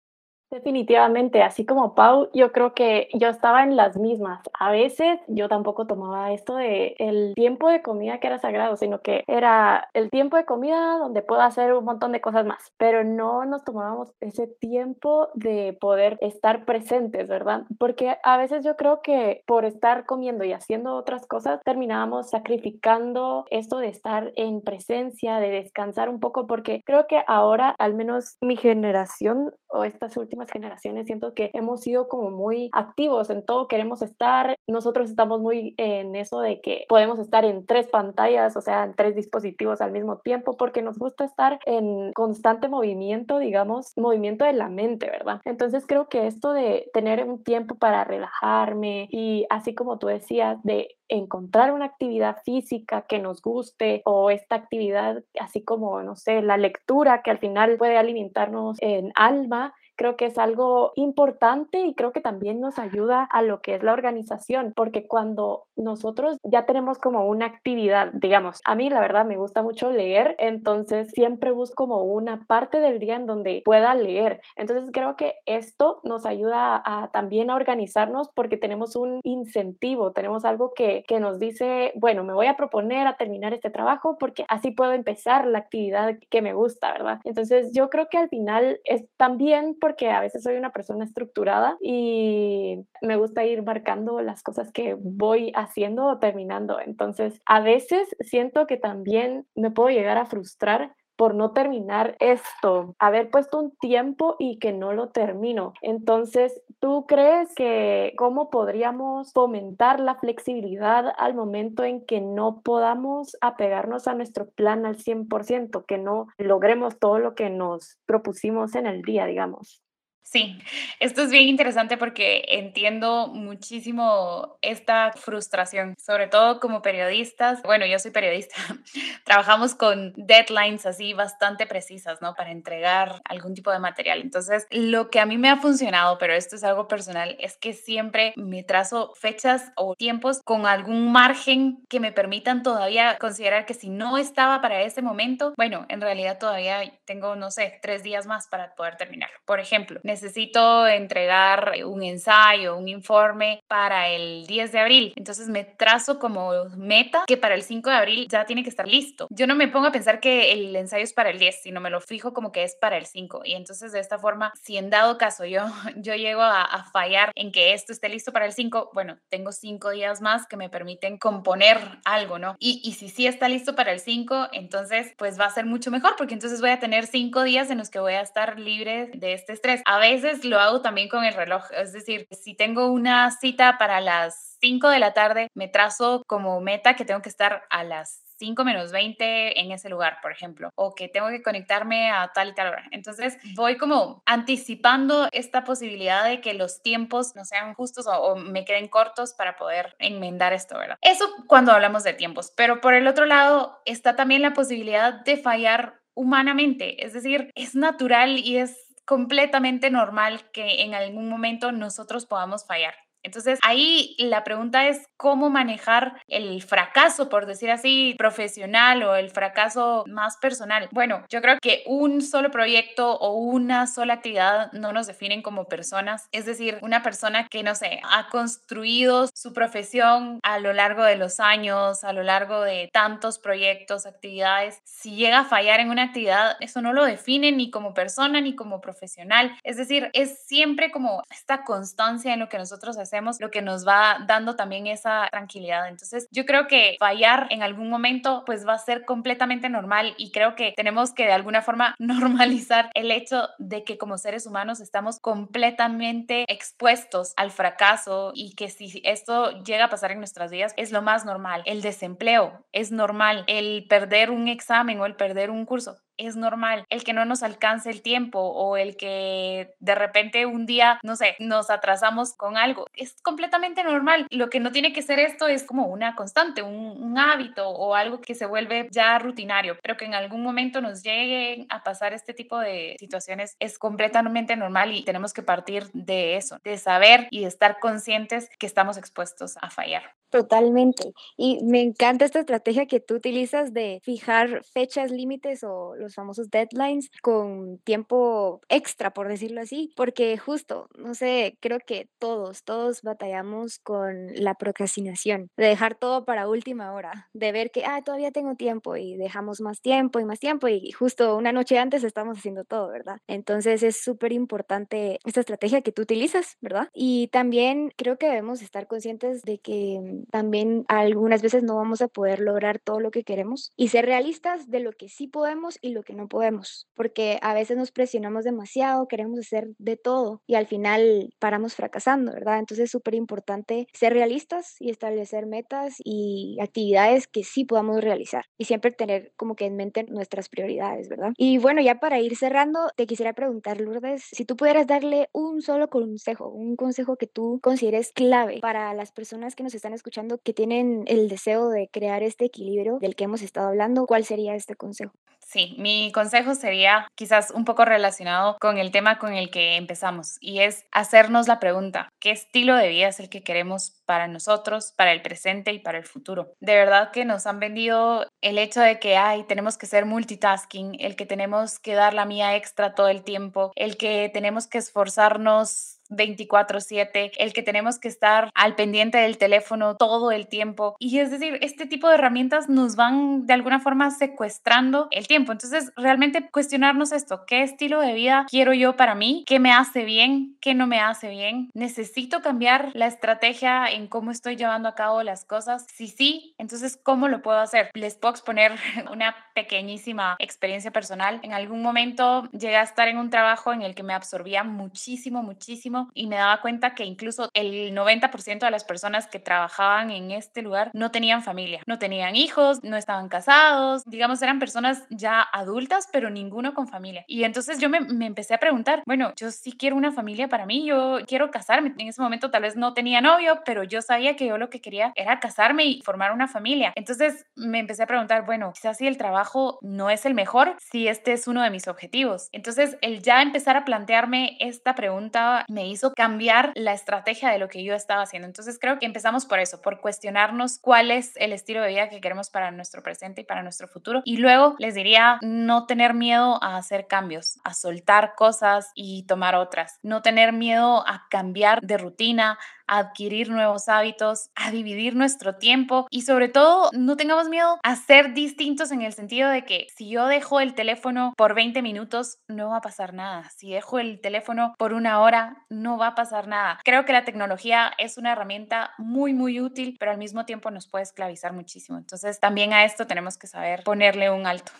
Definitivamente, 0.49 1.43
así 1.43 1.65
como 1.65 1.93
Pau, 1.93 2.29
yo 2.33 2.53
creo 2.53 2.73
que 2.73 3.09
yo 3.13 3.27
estaba 3.27 3.63
en 3.63 3.75
las 3.75 3.97
mismas. 3.97 4.39
A 4.57 4.71
veces 4.71 5.19
yo 5.27 5.49
tampoco 5.49 5.87
tomaba 5.87 6.31
esto 6.31 6.55
de 6.55 6.95
el 6.99 7.33
tiempo 7.35 7.67
de 7.69 7.81
comida 7.81 8.21
que 8.21 8.27
era 8.27 8.39
sagrado, 8.39 8.77
sino 8.77 9.01
que 9.01 9.25
era 9.27 9.89
el 9.93 10.09
tiempo 10.09 10.37
de 10.37 10.45
comida 10.45 10.97
donde 10.99 11.21
puedo 11.21 11.41
hacer 11.41 11.73
un 11.73 11.83
montón 11.83 12.13
de 12.13 12.21
cosas 12.21 12.45
más, 12.45 12.71
pero 12.77 13.03
no 13.03 13.43
nos 13.43 13.65
tomábamos 13.65 14.13
ese 14.21 14.47
tiempo 14.47 15.27
de 15.33 15.77
poder 15.81 16.17
estar 16.21 16.63
presentes, 16.63 17.27
¿verdad? 17.27 17.63
Porque 17.77 18.15
a 18.23 18.37
veces 18.37 18.63
yo 18.63 18.77
creo 18.77 19.01
que 19.01 19.43
por 19.47 19.65
estar 19.65 20.05
comiendo 20.05 20.45
y 20.45 20.53
haciendo 20.53 20.95
otras 20.95 21.27
cosas 21.27 21.59
terminábamos 21.65 22.29
sacrificando 22.29 23.43
esto 23.49 23.79
de 23.79 23.89
estar 23.89 24.31
en 24.37 24.61
presencia, 24.61 25.41
de 25.41 25.49
descansar 25.49 26.07
un 26.07 26.21
poco, 26.21 26.47
porque 26.47 26.81
creo 26.85 27.05
que 27.05 27.21
ahora, 27.27 27.75
al 27.79 27.95
menos 27.95 28.37
mi 28.39 28.55
generación 28.55 29.53
o 29.69 29.83
estas 29.83 30.17
últimas 30.17 30.49
generaciones 30.51 31.07
siento 31.07 31.33
que 31.33 31.51
hemos 31.53 31.81
sido 31.81 32.07
como 32.07 32.31
muy 32.31 32.69
activos 32.73 33.29
en 33.29 33.43
todo, 33.45 33.67
queremos 33.67 34.01
estar, 34.01 34.57
nosotros 34.67 35.09
estamos 35.09 35.41
muy 35.41 35.73
en 35.77 36.15
eso 36.15 36.39
de 36.39 36.61
que 36.61 36.85
podemos 36.89 37.19
estar 37.19 37.45
en 37.45 37.65
tres 37.65 37.87
pantallas, 37.87 38.55
o 38.57 38.61
sea, 38.61 38.83
en 38.83 38.93
tres 38.93 39.15
dispositivos 39.15 39.81
al 39.81 39.91
mismo 39.91 40.17
tiempo, 40.17 40.57
porque 40.57 40.81
nos 40.81 40.97
gusta 40.97 41.25
estar 41.25 41.59
en 41.65 42.11
constante 42.13 42.67
movimiento, 42.67 43.39
digamos, 43.39 43.93
movimiento 43.95 44.45
de 44.45 44.53
la 44.53 44.69
mente, 44.69 45.09
¿verdad? 45.09 45.41
Entonces 45.45 45.85
creo 45.87 46.07
que 46.09 46.27
esto 46.27 46.53
de 46.53 46.89
tener 46.93 47.23
un 47.23 47.43
tiempo 47.43 47.75
para 47.75 48.03
relajarme 48.03 49.07
y 49.11 49.45
así 49.49 49.75
como 49.75 49.97
tú 49.97 50.07
decías, 50.07 50.61
de 50.63 50.96
encontrar 51.09 51.71
una 51.71 51.85
actividad 51.85 52.37
física 52.43 53.05
que 53.07 53.19
nos 53.19 53.41
guste 53.41 54.01
o 54.05 54.29
esta 54.29 54.55
actividad 54.55 55.23
así 55.39 55.63
como, 55.63 56.01
no 56.03 56.15
sé, 56.15 56.41
la 56.41 56.57
lectura 56.57 57.21
que 57.21 57.31
al 57.31 57.39
final 57.39 57.77
puede 57.77 57.97
alimentarnos 57.97 58.77
en 58.81 59.11
alma, 59.15 59.73
creo 59.97 60.15
que 60.15 60.25
es 60.25 60.37
algo 60.37 60.91
importante 60.95 61.79
y 61.79 61.95
creo 61.95 62.11
que 62.11 62.21
también 62.21 62.59
nos 62.59 62.79
ayuda 62.79 63.23
a 63.23 63.41
lo 63.41 63.61
que 63.61 63.75
es 63.75 63.83
la 63.83 63.93
organización, 63.93 64.73
porque 64.75 65.07
cuando 65.07 65.63
nosotros 65.75 66.37
ya 66.43 66.65
tenemos 66.65 66.97
como 66.99 67.27
una 67.27 67.45
actividad, 67.45 68.11
digamos, 68.13 68.61
a 68.65 68.75
mí 68.75 68.89
la 68.89 68.99
verdad 68.99 69.25
me 69.25 69.37
gusta 69.37 69.61
mucho 69.61 69.91
leer, 69.91 70.35
entonces 70.39 71.11
siempre 71.11 71.51
busco 71.51 71.77
como 71.77 72.01
una 72.01 72.43
parte 72.47 72.79
del 72.79 72.97
día 72.97 73.15
en 73.15 73.27
donde 73.27 73.61
pueda 73.63 73.93
leer. 73.93 74.41
Entonces 74.55 74.89
creo 74.91 75.15
que 75.15 75.35
esto 75.45 75.99
nos 76.03 76.25
ayuda 76.25 76.81
a, 76.83 77.11
también 77.11 77.51
a 77.51 77.55
organizarnos 77.55 78.29
porque 78.33 78.57
tenemos 78.57 78.95
un 78.95 79.21
incentivo, 79.23 80.11
tenemos 80.11 80.43
algo 80.43 80.73
que, 80.73 81.03
que 81.07 81.19
nos 81.19 81.37
dice, 81.37 81.91
bueno, 81.95 82.23
me 82.23 82.33
voy 82.33 82.47
a 82.47 82.57
proponer 82.57 83.05
a 83.05 83.15
terminar 83.15 83.53
este 83.53 83.69
trabajo 83.69 84.17
porque 84.19 84.43
así 84.49 84.71
puedo 84.71 84.93
empezar 84.93 85.45
la 85.45 85.59
actividad 85.59 86.17
que 86.31 86.41
me 86.41 86.53
gusta, 86.53 86.91
¿verdad? 86.91 87.19
Entonces 87.23 87.71
yo 87.73 87.89
creo 87.89 88.07
que 88.09 88.17
al 88.17 88.29
final 88.29 88.79
es 88.83 89.05
también 89.17 89.75
porque 89.87 90.09
a 90.09 90.19
veces 90.19 90.43
soy 90.43 90.57
una 90.57 90.73
persona 90.73 91.05
estructurada 91.05 91.77
y 91.79 92.83
me 93.01 93.15
gusta 93.15 93.45
ir 93.45 93.63
marcando 93.63 94.19
las 94.19 94.43
cosas 94.43 94.69
que 94.73 94.97
voy 94.99 95.53
haciendo 95.55 96.07
o 96.07 96.19
terminando. 96.19 96.81
Entonces, 96.81 97.39
a 97.45 97.61
veces 97.61 98.13
siento 98.19 98.67
que 98.67 98.75
también 98.75 99.47
me 99.55 99.71
puedo 99.71 99.87
llegar 99.87 100.17
a 100.17 100.25
frustrar 100.25 100.93
por 101.17 101.35
no 101.35 101.51
terminar 101.51 102.15
esto, 102.19 102.95
haber 102.99 103.29
puesto 103.29 103.59
un 103.59 103.71
tiempo 103.71 104.35
y 104.39 104.59
que 104.59 104.71
no 104.71 104.93
lo 104.93 105.09
termino. 105.09 105.73
Entonces, 105.81 106.61
¿tú 106.79 107.05
crees 107.07 107.53
que 107.55 108.13
cómo 108.17 108.49
podríamos 108.49 109.33
fomentar 109.33 109.99
la 109.99 110.15
flexibilidad 110.15 111.13
al 111.17 111.33
momento 111.33 111.83
en 111.83 112.05
que 112.05 112.21
no 112.21 112.61
podamos 112.61 113.35
apegarnos 113.41 114.07
a 114.07 114.13
nuestro 114.13 114.47
plan 114.49 114.85
al 114.85 114.97
100%, 114.97 115.85
que 115.85 115.97
no 115.97 116.27
logremos 116.37 116.99
todo 116.99 117.19
lo 117.19 117.35
que 117.35 117.49
nos 117.49 117.97
propusimos 118.05 118.75
en 118.75 118.85
el 118.85 119.01
día, 119.01 119.25
digamos? 119.25 119.81
Sí, 120.29 120.59
esto 120.99 121.21
es 121.21 121.31
bien 121.31 121.47
interesante 121.47 121.95
porque 121.95 122.43
entiendo 122.49 123.27
muchísimo 123.27 124.57
esta 124.61 125.13
frustración, 125.13 125.95
sobre 125.97 126.27
todo 126.27 126.59
como 126.59 126.81
periodistas. 126.81 127.63
Bueno, 127.63 127.85
yo 127.85 127.97
soy 127.97 128.11
periodista, 128.11 128.57
trabajamos 129.23 129.73
con 129.73 130.11
deadlines 130.17 130.85
así 130.85 131.13
bastante 131.13 131.65
precisas, 131.65 132.21
¿no? 132.21 132.35
Para 132.35 132.51
entregar 132.51 133.21
algún 133.23 133.53
tipo 133.53 133.71
de 133.71 133.79
material. 133.79 134.19
Entonces, 134.19 134.67
lo 134.69 135.09
que 135.09 135.21
a 135.21 135.25
mí 135.25 135.37
me 135.37 135.49
ha 135.49 135.61
funcionado, 135.61 136.17
pero 136.17 136.33
esto 136.33 136.57
es 136.57 136.65
algo 136.65 136.89
personal, 136.89 137.37
es 137.39 137.55
que 137.55 137.71
siempre 137.71 138.33
me 138.35 138.63
trazo 138.63 139.13
fechas 139.15 139.71
o 139.77 139.95
tiempos 139.95 140.41
con 140.43 140.65
algún 140.65 141.09
margen 141.09 141.85
que 141.87 142.01
me 142.01 142.11
permitan 142.11 142.63
todavía 142.63 143.17
considerar 143.17 143.65
que 143.65 143.73
si 143.73 143.89
no 143.89 144.17
estaba 144.17 144.61
para 144.61 144.81
ese 144.81 145.01
momento, 145.01 145.53
bueno, 145.55 145.85
en 145.87 146.01
realidad 146.01 146.37
todavía 146.37 146.81
tengo, 147.05 147.37
no 147.37 147.49
sé, 147.49 147.79
tres 147.81 148.03
días 148.03 148.25
más 148.25 148.49
para 148.49 148.75
poder 148.75 148.97
terminar. 148.97 149.29
Por 149.45 149.61
ejemplo, 149.61 150.01
necesito 150.17 150.87
entregar 150.87 151.73
un 151.85 152.01
ensayo, 152.01 152.75
un 152.75 152.87
informe 152.87 153.61
para 153.67 154.09
el 154.09 154.47
10 154.47 154.71
de 154.71 154.79
abril. 154.79 155.13
Entonces 155.15 155.47
me 155.47 155.63
trazo 155.63 156.17
como 156.17 156.65
meta 156.75 157.23
que 157.27 157.37
para 157.37 157.53
el 157.53 157.61
5 157.61 157.89
de 157.89 157.95
abril 157.95 158.27
ya 158.27 158.45
tiene 158.45 158.63
que 158.63 158.69
estar 158.69 158.87
listo. 158.87 159.27
Yo 159.29 159.45
no 159.45 159.55
me 159.55 159.67
pongo 159.67 159.87
a 159.87 159.91
pensar 159.91 160.19
que 160.19 160.51
el 160.53 160.75
ensayo 160.75 161.03
es 161.03 161.13
para 161.13 161.29
el 161.29 161.37
10, 161.37 161.61
sino 161.61 161.81
me 161.81 161.91
lo 161.91 162.01
fijo 162.01 162.33
como 162.33 162.51
que 162.51 162.63
es 162.63 162.75
para 162.75 162.97
el 162.97 163.05
5. 163.05 163.41
Y 163.45 163.53
entonces 163.53 163.91
de 163.91 163.99
esta 163.99 164.17
forma, 164.17 164.51
si 164.59 164.77
en 164.77 164.89
dado 164.89 165.19
caso 165.19 165.45
yo, 165.45 165.65
yo 165.97 166.15
llego 166.15 166.41
a, 166.41 166.63
a 166.63 166.83
fallar 166.85 167.31
en 167.35 167.51
que 167.51 167.73
esto 167.73 167.91
esté 167.91 168.09
listo 168.09 168.33
para 168.33 168.45
el 168.45 168.53
5, 168.53 168.89
bueno, 168.93 169.19
tengo 169.29 169.51
5 169.51 169.91
días 169.91 170.21
más 170.21 170.47
que 170.47 170.57
me 170.57 170.69
permiten 170.69 171.17
componer 171.19 171.77
algo, 172.05 172.39
¿no? 172.39 172.55
Y, 172.59 172.81
y 172.83 172.93
si 172.93 173.09
sí 173.09 173.27
está 173.27 173.47
listo 173.49 173.75
para 173.75 173.91
el 173.91 173.99
5, 173.99 174.49
entonces 174.53 175.13
pues 175.17 175.39
va 175.39 175.45
a 175.45 175.51
ser 175.51 175.65
mucho 175.67 175.91
mejor 175.91 176.15
porque 176.17 176.33
entonces 176.33 176.59
voy 176.59 176.71
a 176.71 176.79
tener 176.79 177.05
5 177.05 177.43
días 177.43 177.69
en 177.69 177.77
los 177.77 177.91
que 177.91 177.99
voy 177.99 178.13
a 178.13 178.21
estar 178.21 178.59
libre 178.59 179.11
de 179.13 179.33
este 179.33 179.53
estrés. 179.53 179.81
A 179.85 179.96
veces 179.97 180.45
lo 180.45 180.59
hago 180.59 180.81
también 180.81 181.09
con 181.09 181.23
el 181.23 181.33
reloj, 181.33 181.65
es 181.71 181.93
decir, 181.93 182.27
si 182.31 182.55
tengo 182.55 182.87
una 182.91 183.31
cita 183.31 183.77
para 183.77 184.01
las 184.01 184.57
5 184.61 184.89
de 184.89 184.99
la 184.99 185.13
tarde, 185.13 185.49
me 185.53 185.67
trazo 185.67 186.23
como 186.27 186.59
meta 186.61 186.95
que 186.95 187.05
tengo 187.05 187.21
que 187.21 187.29
estar 187.29 187.63
a 187.69 187.83
las 187.83 188.23
5 188.39 188.63
menos 188.63 188.91
20 188.91 189.59
en 189.59 189.71
ese 189.71 189.89
lugar, 189.89 190.17
por 190.21 190.31
ejemplo, 190.31 190.69
o 190.75 190.93
que 190.95 191.07
tengo 191.07 191.29
que 191.29 191.41
conectarme 191.41 192.11
a 192.11 192.31
tal 192.33 192.49
y 192.49 192.53
tal 192.53 192.67
hora. 192.67 192.83
Entonces 192.91 193.37
voy 193.55 193.77
como 193.77 194.21
anticipando 194.25 195.27
esta 195.31 195.63
posibilidad 195.63 196.23
de 196.23 196.41
que 196.41 196.53
los 196.53 196.81
tiempos 196.81 197.35
no 197.35 197.45
sean 197.45 197.73
justos 197.73 198.05
o, 198.07 198.35
me 198.35 198.65
queden 198.65 198.87
cortos 198.87 199.33
para 199.33 199.55
poder 199.55 199.95
enmendar 199.99 200.53
esto, 200.53 200.77
¿verdad? 200.77 200.97
Eso 201.01 201.25
cuando 201.47 201.71
hablamos 201.71 202.03
de 202.03 202.13
tiempos, 202.13 202.53
pero 202.55 202.81
por 202.81 202.93
el 202.93 203.07
otro 203.07 203.25
lado 203.25 203.81
está 203.85 204.15
también 204.15 204.41
la 204.41 204.53
posibilidad 204.53 205.13
de 205.13 205.37
fallar 205.37 205.99
humanamente, 206.13 207.05
es 207.05 207.13
decir, 207.13 207.51
es 207.55 207.75
natural 207.75 208.39
y 208.39 208.57
es 208.57 208.86
completamente 209.07 209.89
normal 209.89 210.51
que 210.51 210.83
en 210.83 210.93
algún 210.93 211.29
momento 211.29 211.71
nosotros 211.71 212.25
podamos 212.27 212.67
fallar. 212.67 213.06
Entonces, 213.23 213.59
ahí 213.61 214.15
la 214.19 214.43
pregunta 214.43 214.87
es 214.87 215.05
cómo 215.17 215.49
manejar 215.49 216.21
el 216.27 216.61
fracaso, 216.63 217.27
por 217.27 217.45
decir 217.45 217.71
así, 217.71 218.15
profesional 218.17 219.03
o 219.03 219.15
el 219.15 219.29
fracaso 219.31 220.05
más 220.07 220.37
personal. 220.37 220.87
Bueno, 220.91 221.25
yo 221.29 221.41
creo 221.41 221.57
que 221.61 221.83
un 221.87 222.21
solo 222.21 222.51
proyecto 222.51 223.17
o 223.17 223.33
una 223.33 223.87
sola 223.87 224.13
actividad 224.13 224.71
no 224.71 224.93
nos 224.93 225.07
definen 225.07 225.41
como 225.41 225.65
personas. 225.65 226.27
Es 226.31 226.45
decir, 226.45 226.79
una 226.81 227.03
persona 227.03 227.47
que, 227.49 227.63
no 227.63 227.75
sé, 227.75 227.99
ha 228.09 228.29
construido 228.29 229.27
su 229.35 229.53
profesión 229.53 230.39
a 230.43 230.59
lo 230.59 230.71
largo 230.71 231.03
de 231.03 231.17
los 231.17 231.39
años, 231.39 232.03
a 232.03 232.13
lo 232.13 232.23
largo 232.23 232.61
de 232.61 232.89
tantos 232.93 233.39
proyectos, 233.39 234.05
actividades, 234.05 234.79
si 234.85 235.15
llega 235.15 235.39
a 235.39 235.45
fallar 235.45 235.79
en 235.79 235.89
una 235.89 236.03
actividad, 236.03 236.55
eso 236.59 236.81
no 236.81 236.93
lo 236.93 237.03
define 237.03 237.51
ni 237.51 237.71
como 237.71 237.93
persona 237.93 238.39
ni 238.41 238.55
como 238.55 238.79
profesional. 238.79 239.57
Es 239.63 239.77
decir, 239.77 240.09
es 240.13 240.45
siempre 240.45 240.91
como 240.91 241.23
esta 241.29 241.63
constancia 241.63 242.33
en 242.33 242.39
lo 242.39 242.49
que 242.49 242.57
nosotros 242.57 242.97
hacemos 242.97 243.16
lo 243.39 243.51
que 243.51 243.61
nos 243.61 243.87
va 243.87 244.23
dando 244.27 244.55
también 244.55 244.87
esa 244.87 245.27
tranquilidad. 245.31 245.87
Entonces, 245.87 246.27
yo 246.31 246.45
creo 246.45 246.67
que 246.67 246.95
fallar 246.99 247.47
en 247.49 247.63
algún 247.63 247.89
momento 247.89 248.43
pues 248.45 248.67
va 248.67 248.73
a 248.73 248.77
ser 248.77 249.05
completamente 249.05 249.69
normal 249.69 250.13
y 250.17 250.31
creo 250.31 250.55
que 250.55 250.73
tenemos 250.75 251.13
que 251.13 251.25
de 251.25 251.33
alguna 251.33 251.61
forma 251.61 251.95
normalizar 251.99 252.89
el 252.93 253.11
hecho 253.11 253.49
de 253.57 253.83
que 253.83 253.97
como 253.97 254.17
seres 254.17 254.45
humanos 254.45 254.79
estamos 254.79 255.19
completamente 255.19 256.45
expuestos 256.47 257.33
al 257.37 257.51
fracaso 257.51 258.31
y 258.33 258.55
que 258.55 258.69
si 258.69 259.01
esto 259.03 259.63
llega 259.63 259.85
a 259.85 259.89
pasar 259.89 260.11
en 260.11 260.19
nuestras 260.19 260.51
vidas 260.51 260.73
es 260.77 260.91
lo 260.91 261.01
más 261.01 261.25
normal. 261.25 261.63
El 261.65 261.81
desempleo 261.81 262.65
es 262.71 262.91
normal, 262.91 263.43
el 263.47 263.85
perder 263.87 264.31
un 264.31 264.47
examen 264.47 264.99
o 264.99 265.05
el 265.05 265.15
perder 265.15 265.49
un 265.49 265.65
curso 265.65 265.97
es 266.17 266.35
normal. 266.35 266.85
El 266.89 267.03
que 267.03 267.13
no 267.13 267.25
nos 267.25 267.43
alcance 267.43 267.89
el 267.89 268.01
tiempo 268.01 268.39
o 268.39 268.77
el 268.77 268.97
que 268.97 269.73
de 269.79 269.95
repente 269.95 270.45
un 270.45 270.65
día, 270.65 270.99
no 271.03 271.15
sé, 271.15 271.35
nos 271.39 271.69
atrasamos 271.69 272.33
con 272.35 272.57
algo, 272.57 272.87
es 272.93 273.15
completamente 273.21 273.83
normal. 273.83 274.27
Lo 274.29 274.49
que 274.49 274.59
no 274.59 274.71
tiene 274.71 274.93
que 274.93 275.01
ser 275.01 275.19
esto 275.19 275.47
es 275.47 275.63
como 275.63 275.87
una 275.87 276.15
constante, 276.15 276.61
un, 276.61 276.97
hábito 277.17 277.67
o 277.67 277.95
algo 277.95 278.21
que 278.21 278.35
se 278.35 278.45
vuelve 278.45 278.87
ya 278.91 279.17
rutinario, 279.17 279.77
pero 279.81 279.97
que 279.97 280.05
en 280.05 280.13
algún 280.13 280.43
momento 280.43 280.81
nos 280.81 281.01
lleguen 281.01 281.65
a 281.69 281.83
pasar 281.83 282.13
este 282.13 282.33
tipo 282.33 282.59
de 282.59 282.95
situaciones 282.99 283.55
es 283.59 283.79
completamente 283.79 284.55
normal 284.55 284.93
y 284.93 285.03
tenemos 285.03 285.33
que 285.33 285.41
partir 285.41 285.89
de 285.93 286.35
eso, 286.35 286.59
de 286.63 286.77
saber 286.77 287.27
y 287.31 287.41
de 287.41 287.47
estar 287.47 287.79
conscientes 287.79 288.49
que 288.59 288.67
estamos 288.67 288.97
expuestos 288.97 289.57
a 289.61 289.71
fallar. 289.71 290.16
Totalmente. 290.33 291.13
Y 291.37 291.63
me 291.63 291.81
encanta 291.81 292.25
esta 292.25 292.39
estrategia 292.39 292.85
que 292.85 292.99
tú 292.99 293.15
utilizas 293.15 293.73
de 293.73 293.99
fijar 294.03 294.61
fechas 294.73 295.09
límites 295.09 295.63
o 295.63 295.95
los 295.95 296.15
famosos 296.15 296.49
deadlines 296.49 297.09
con 297.21 297.77
tiempo 297.85 298.59
extra, 298.67 299.11
por 299.13 299.29
decirlo 299.29 299.61
así, 299.61 299.93
porque 299.95 300.37
justo, 300.37 300.89
no 300.97 301.13
sé, 301.15 301.57
creo 301.61 301.79
que 301.79 302.09
todos, 302.19 302.63
todos 302.65 303.01
batallamos 303.03 303.79
con 303.79 304.27
la 304.35 304.55
procrastinación, 304.55 305.49
de 305.55 305.67
dejar 305.67 305.95
todo 305.95 306.25
para 306.25 306.49
última 306.49 306.93
hora, 306.93 307.29
de 307.33 307.53
ver 307.53 307.71
que, 307.71 307.85
ah, 307.85 308.01
todavía 308.03 308.31
tengo 308.31 308.55
tiempo 308.55 308.97
y 308.97 309.15
dejamos 309.15 309.61
más 309.61 309.79
tiempo 309.79 310.19
y 310.19 310.25
más 310.25 310.39
tiempo 310.39 310.67
y 310.67 310.91
justo 310.91 311.37
una 311.37 311.53
noche 311.53 311.77
antes 311.79 312.03
estamos 312.03 312.37
haciendo 312.37 312.65
todo, 312.65 312.89
¿verdad? 312.89 313.17
Entonces 313.27 313.81
es 313.81 314.01
súper 314.03 314.33
importante 314.33 315.19
esta 315.25 315.39
estrategia 315.39 315.81
que 315.81 315.93
tú 315.93 316.01
utilizas, 316.01 316.57
¿verdad? 316.59 316.89
Y 316.93 317.27
también 317.29 317.91
creo 317.95 318.17
que 318.17 318.27
debemos 318.27 318.61
estar 318.61 318.87
conscientes 318.87 319.41
de 319.43 319.59
que 319.59 320.16
también 320.31 320.85
algunas 320.87 321.41
veces 321.41 321.63
no 321.63 321.75
vamos 321.75 322.01
a 322.01 322.07
poder 322.07 322.39
lograr 322.39 322.79
todo 322.79 322.99
lo 322.99 323.11
que 323.11 323.23
queremos 323.23 323.71
y 323.75 323.89
ser 323.89 324.05
realistas 324.05 324.69
de 324.69 324.79
lo 324.79 324.91
que 324.91 325.09
sí 325.09 325.27
podemos 325.27 325.77
y 325.81 325.89
lo 325.89 326.03
que 326.03 326.13
no 326.13 326.27
podemos, 326.27 326.87
porque 326.95 327.39
a 327.41 327.53
veces 327.53 327.77
nos 327.77 327.91
presionamos 327.91 328.43
demasiado, 328.43 329.07
queremos 329.07 329.39
hacer 329.39 329.69
de 329.77 329.97
todo 329.97 330.41
y 330.47 330.55
al 330.55 330.67
final 330.67 331.33
paramos 331.39 331.75
fracasando, 331.75 332.31
¿verdad? 332.33 332.59
Entonces 332.59 332.85
es 332.85 332.91
súper 332.91 333.15
importante 333.15 333.87
ser 333.93 334.13
realistas 334.13 334.75
y 334.79 334.89
establecer 334.89 335.45
metas 335.45 335.95
y 336.03 336.57
actividades 336.61 337.27
que 337.27 337.43
sí 337.43 337.65
podamos 337.65 338.03
realizar 338.03 338.45
y 338.57 338.65
siempre 338.65 338.91
tener 338.91 339.33
como 339.35 339.55
que 339.55 339.65
en 339.65 339.75
mente 339.75 340.03
nuestras 340.03 340.49
prioridades, 340.49 341.09
¿verdad? 341.09 341.33
Y 341.37 341.57
bueno, 341.57 341.81
ya 341.81 341.99
para 341.99 342.19
ir 342.19 342.35
cerrando, 342.35 342.79
te 342.95 343.05
quisiera 343.05 343.33
preguntar, 343.33 343.79
Lourdes, 343.79 344.23
si 344.31 344.45
tú 344.45 344.55
pudieras 344.55 344.87
darle 344.87 345.29
un 345.33 345.61
solo 345.61 345.89
consejo, 345.89 346.49
un 346.49 346.75
consejo 346.75 347.17
que 347.17 347.27
tú 347.27 347.59
consideres 347.61 348.11
clave 348.11 348.59
para 348.61 348.93
las 348.93 349.11
personas 349.11 349.55
que 349.55 349.63
nos 349.63 349.75
están 349.75 349.93
escuchando, 349.93 350.06
escuchando 350.07 350.37
que 350.37 350.53
tienen 350.53 351.03
el 351.07 351.27
deseo 351.27 351.69
de 351.69 351.89
crear 351.91 352.23
este 352.23 352.45
equilibrio 352.45 352.97
del 352.99 353.15
que 353.15 353.25
hemos 353.25 353.41
estado 353.41 353.67
hablando, 353.67 354.05
¿cuál 354.05 354.23
sería 354.23 354.55
este 354.55 354.75
consejo? 354.75 355.11
Sí, 355.45 355.75
mi 355.77 356.11
consejo 356.13 356.55
sería 356.55 357.07
quizás 357.15 357.51
un 357.51 357.63
poco 357.63 357.85
relacionado 357.85 358.57
con 358.59 358.77
el 358.77 358.91
tema 358.91 359.17
con 359.17 359.33
el 359.33 359.49
que 359.49 359.77
empezamos 359.77 360.37
y 360.41 360.59
es 360.59 360.85
hacernos 360.91 361.47
la 361.47 361.59
pregunta, 361.59 362.09
¿qué 362.19 362.31
estilo 362.31 362.75
de 362.75 362.89
vida 362.89 363.07
es 363.07 363.21
el 363.21 363.29
que 363.29 363.43
queremos 363.43 364.01
para 364.05 364.27
nosotros, 364.27 364.93
para 364.97 365.13
el 365.13 365.21
presente 365.21 365.71
y 365.71 365.79
para 365.79 365.99
el 365.99 366.03
futuro? 366.03 366.51
De 366.59 366.75
verdad 366.75 367.11
que 367.11 367.23
nos 367.23 367.47
han 367.47 367.61
vendido 367.61 368.27
el 368.41 368.57
hecho 368.57 368.81
de 368.81 368.99
que, 368.99 369.15
ay, 369.15 369.43
tenemos 369.43 369.77
que 369.77 369.85
ser 369.85 370.05
multitasking, 370.05 370.97
el 370.99 371.15
que 371.15 371.25
tenemos 371.25 371.79
que 371.79 371.93
dar 371.93 372.13
la 372.13 372.25
mía 372.25 372.57
extra 372.57 372.93
todo 372.93 373.07
el 373.07 373.23
tiempo, 373.23 373.71
el 373.75 373.95
que 373.95 374.29
tenemos 374.33 374.67
que 374.67 374.79
esforzarnos 374.79 375.96
24/7, 376.09 377.31
el 377.37 377.53
que 377.53 377.63
tenemos 377.63 377.99
que 377.99 378.07
estar 378.07 378.49
al 378.53 378.75
pendiente 378.75 379.17
del 379.17 379.37
teléfono 379.37 379.95
todo 379.95 380.31
el 380.31 380.47
tiempo. 380.47 380.95
Y 380.99 381.19
es 381.19 381.31
decir, 381.31 381.57
este 381.61 381.85
tipo 381.85 382.07
de 382.07 382.15
herramientas 382.15 382.69
nos 382.69 382.95
van 382.95 383.45
de 383.45 383.53
alguna 383.53 383.79
forma 383.79 384.11
secuestrando 384.11 385.07
el 385.11 385.27
tiempo. 385.27 385.51
Entonces, 385.51 385.91
realmente 385.95 386.49
cuestionarnos 386.49 387.11
esto, 387.11 387.45
¿qué 387.45 387.63
estilo 387.63 388.01
de 388.01 388.13
vida 388.13 388.45
quiero 388.49 388.73
yo 388.73 388.95
para 388.95 389.15
mí? 389.15 389.43
¿Qué 389.47 389.59
me 389.59 389.71
hace 389.71 390.03
bien? 390.03 390.57
¿Qué 390.61 390.73
no 390.73 390.87
me 390.87 390.99
hace 390.99 391.29
bien? 391.29 391.69
¿Necesito 391.73 392.41
cambiar 392.41 392.91
la 392.93 393.07
estrategia 393.07 393.87
en 393.87 394.07
cómo 394.07 394.31
estoy 394.31 394.55
llevando 394.55 394.89
a 394.89 394.95
cabo 394.95 395.23
las 395.23 395.45
cosas? 395.45 395.85
Si 395.93 396.07
sí, 396.07 396.55
entonces, 396.57 396.97
¿cómo 397.01 397.27
lo 397.27 397.41
puedo 397.41 397.59
hacer? 397.59 397.89
Les 397.93 398.15
puedo 398.15 398.31
exponer 398.31 398.73
una 399.11 399.35
pequeñísima 399.53 400.35
experiencia 400.39 400.91
personal. 400.91 401.39
En 401.43 401.53
algún 401.53 401.81
momento 401.81 402.43
llegué 402.51 402.77
a 402.77 402.83
estar 402.83 403.07
en 403.07 403.17
un 403.17 403.29
trabajo 403.29 403.73
en 403.73 403.81
el 403.81 403.95
que 403.95 404.03
me 404.03 404.13
absorbía 404.13 404.63
muchísimo, 404.63 405.43
muchísimo 405.43 405.96
y 406.13 406.27
me 406.27 406.37
daba 406.37 406.61
cuenta 406.61 406.93
que 406.95 407.05
incluso 407.05 407.49
el 407.53 407.93
90% 407.93 408.59
de 408.59 408.71
las 408.71 408.83
personas 408.83 409.27
que 409.27 409.39
trabajaban 409.39 410.11
en 410.11 410.31
este 410.31 410.61
lugar 410.61 410.91
no 410.93 411.11
tenían 411.11 411.43
familia, 411.43 411.81
no 411.85 411.99
tenían 411.99 412.35
hijos, 412.35 412.83
no 412.83 412.97
estaban 412.97 413.29
casados, 413.29 414.03
digamos, 414.05 414.41
eran 414.41 414.59
personas 414.59 415.03
ya 415.09 415.41
adultas, 415.41 416.07
pero 416.11 416.29
ninguno 416.29 416.73
con 416.73 416.87
familia. 416.87 417.23
Y 417.27 417.43
entonces 417.43 417.79
yo 417.79 417.89
me, 417.89 418.01
me 418.01 418.25
empecé 418.25 418.53
a 418.53 418.59
preguntar, 418.59 419.03
bueno, 419.05 419.33
yo 419.35 419.51
sí 419.51 419.73
quiero 419.73 419.95
una 419.95 420.11
familia 420.11 420.47
para 420.47 420.65
mí, 420.65 420.85
yo 420.85 421.19
quiero 421.27 421.51
casarme. 421.51 421.93
En 421.97 422.07
ese 422.07 422.21
momento 422.21 422.51
tal 422.51 422.63
vez 422.63 422.75
no 422.75 422.93
tenía 422.93 423.21
novio, 423.21 423.61
pero 423.65 423.83
yo 423.83 424.01
sabía 424.01 424.35
que 424.35 424.47
yo 424.47 424.57
lo 424.57 424.69
que 424.69 424.81
quería 424.81 425.11
era 425.15 425.39
casarme 425.39 425.85
y 425.85 426.01
formar 426.01 426.31
una 426.31 426.47
familia. 426.47 426.93
Entonces 426.95 427.45
me 427.55 427.79
empecé 427.79 428.03
a 428.03 428.07
preguntar, 428.07 428.45
bueno, 428.45 428.71
quizás 428.73 428.97
si 428.97 429.07
el 429.07 429.17
trabajo 429.17 429.79
no 429.81 430.09
es 430.09 430.25
el 430.25 430.33
mejor, 430.33 430.75
si 430.79 431.07
este 431.07 431.33
es 431.33 431.47
uno 431.47 431.61
de 431.61 431.69
mis 431.69 431.87
objetivos. 431.87 432.49
Entonces 432.51 432.97
el 433.01 433.21
ya 433.21 433.41
empezar 433.41 433.77
a 433.77 433.85
plantearme 433.85 434.57
esta 434.59 434.95
pregunta 434.95 435.65
me 435.69 435.85
hizo 435.87 436.13
cambiar 436.13 436.71
la 436.75 436.93
estrategia 436.93 437.49
de 437.49 437.59
lo 437.59 437.67
que 437.67 437.83
yo 437.83 437.95
estaba 437.95 438.21
haciendo. 438.21 438.47
Entonces 438.47 438.77
creo 438.79 438.99
que 438.99 439.05
empezamos 439.05 439.45
por 439.45 439.59
eso, 439.59 439.81
por 439.81 439.99
cuestionarnos 439.99 440.79
cuál 440.79 441.11
es 441.11 441.35
el 441.37 441.53
estilo 441.53 441.81
de 441.81 441.89
vida 441.89 442.09
que 442.09 442.21
queremos 442.21 442.49
para 442.49 442.71
nuestro 442.71 443.01
presente 443.03 443.41
y 443.41 443.43
para 443.45 443.63
nuestro 443.63 443.87
futuro. 443.87 444.21
Y 444.25 444.37
luego 444.37 444.75
les 444.79 444.95
diría 444.95 445.39
no 445.41 445.85
tener 445.85 446.13
miedo 446.13 446.63
a 446.63 446.77
hacer 446.77 447.07
cambios, 447.07 447.59
a 447.63 447.73
soltar 447.73 448.33
cosas 448.35 448.91
y 448.95 449.23
tomar 449.23 449.55
otras. 449.55 449.99
No 450.03 450.21
tener 450.21 450.53
miedo 450.53 451.07
a 451.07 451.27
cambiar 451.29 451.81
de 451.81 451.97
rutina, 451.97 452.57
adquirir 452.87 453.49
nuevos 453.49 453.89
hábitos, 453.89 454.49
a 454.55 454.71
dividir 454.71 455.15
nuestro 455.15 455.55
tiempo 455.55 456.07
y 456.09 456.21
sobre 456.21 456.49
todo 456.49 456.89
no 456.93 457.17
tengamos 457.17 457.49
miedo 457.49 457.79
a 457.83 457.95
ser 457.95 458.33
distintos 458.33 458.91
en 458.91 459.01
el 459.01 459.13
sentido 459.13 459.49
de 459.49 459.63
que 459.65 459.87
si 459.95 460.09
yo 460.09 460.27
dejo 460.27 460.59
el 460.59 460.73
teléfono 460.73 461.33
por 461.37 461.53
20 461.53 461.81
minutos 461.81 462.39
no 462.47 462.69
va 462.69 462.77
a 462.77 462.81
pasar 462.81 463.13
nada. 463.13 463.49
Si 463.55 463.71
dejo 463.71 463.99
el 463.99 464.19
teléfono 464.21 464.73
por 464.77 464.93
una 464.93 465.21
hora 465.21 465.65
no 465.69 465.97
va 465.97 466.07
a 466.07 466.15
pasar 466.15 466.47
nada. 466.47 466.79
Creo 466.83 467.05
que 467.05 467.13
la 467.13 467.25
tecnología 467.25 467.93
es 467.97 468.17
una 468.17 468.31
herramienta 468.31 468.91
muy 468.97 469.33
muy 469.33 469.59
útil, 469.61 469.95
pero 469.99 470.11
al 470.11 470.17
mismo 470.17 470.45
tiempo 470.45 470.71
nos 470.71 470.87
puede 470.87 471.03
esclavizar 471.03 471.53
muchísimo. 471.53 471.97
Entonces 471.97 472.39
también 472.39 472.73
a 472.73 472.85
esto 472.85 473.07
tenemos 473.07 473.37
que 473.37 473.47
saber 473.47 473.83
ponerle 473.83 474.29
un 474.29 474.47
alto. 474.47 474.71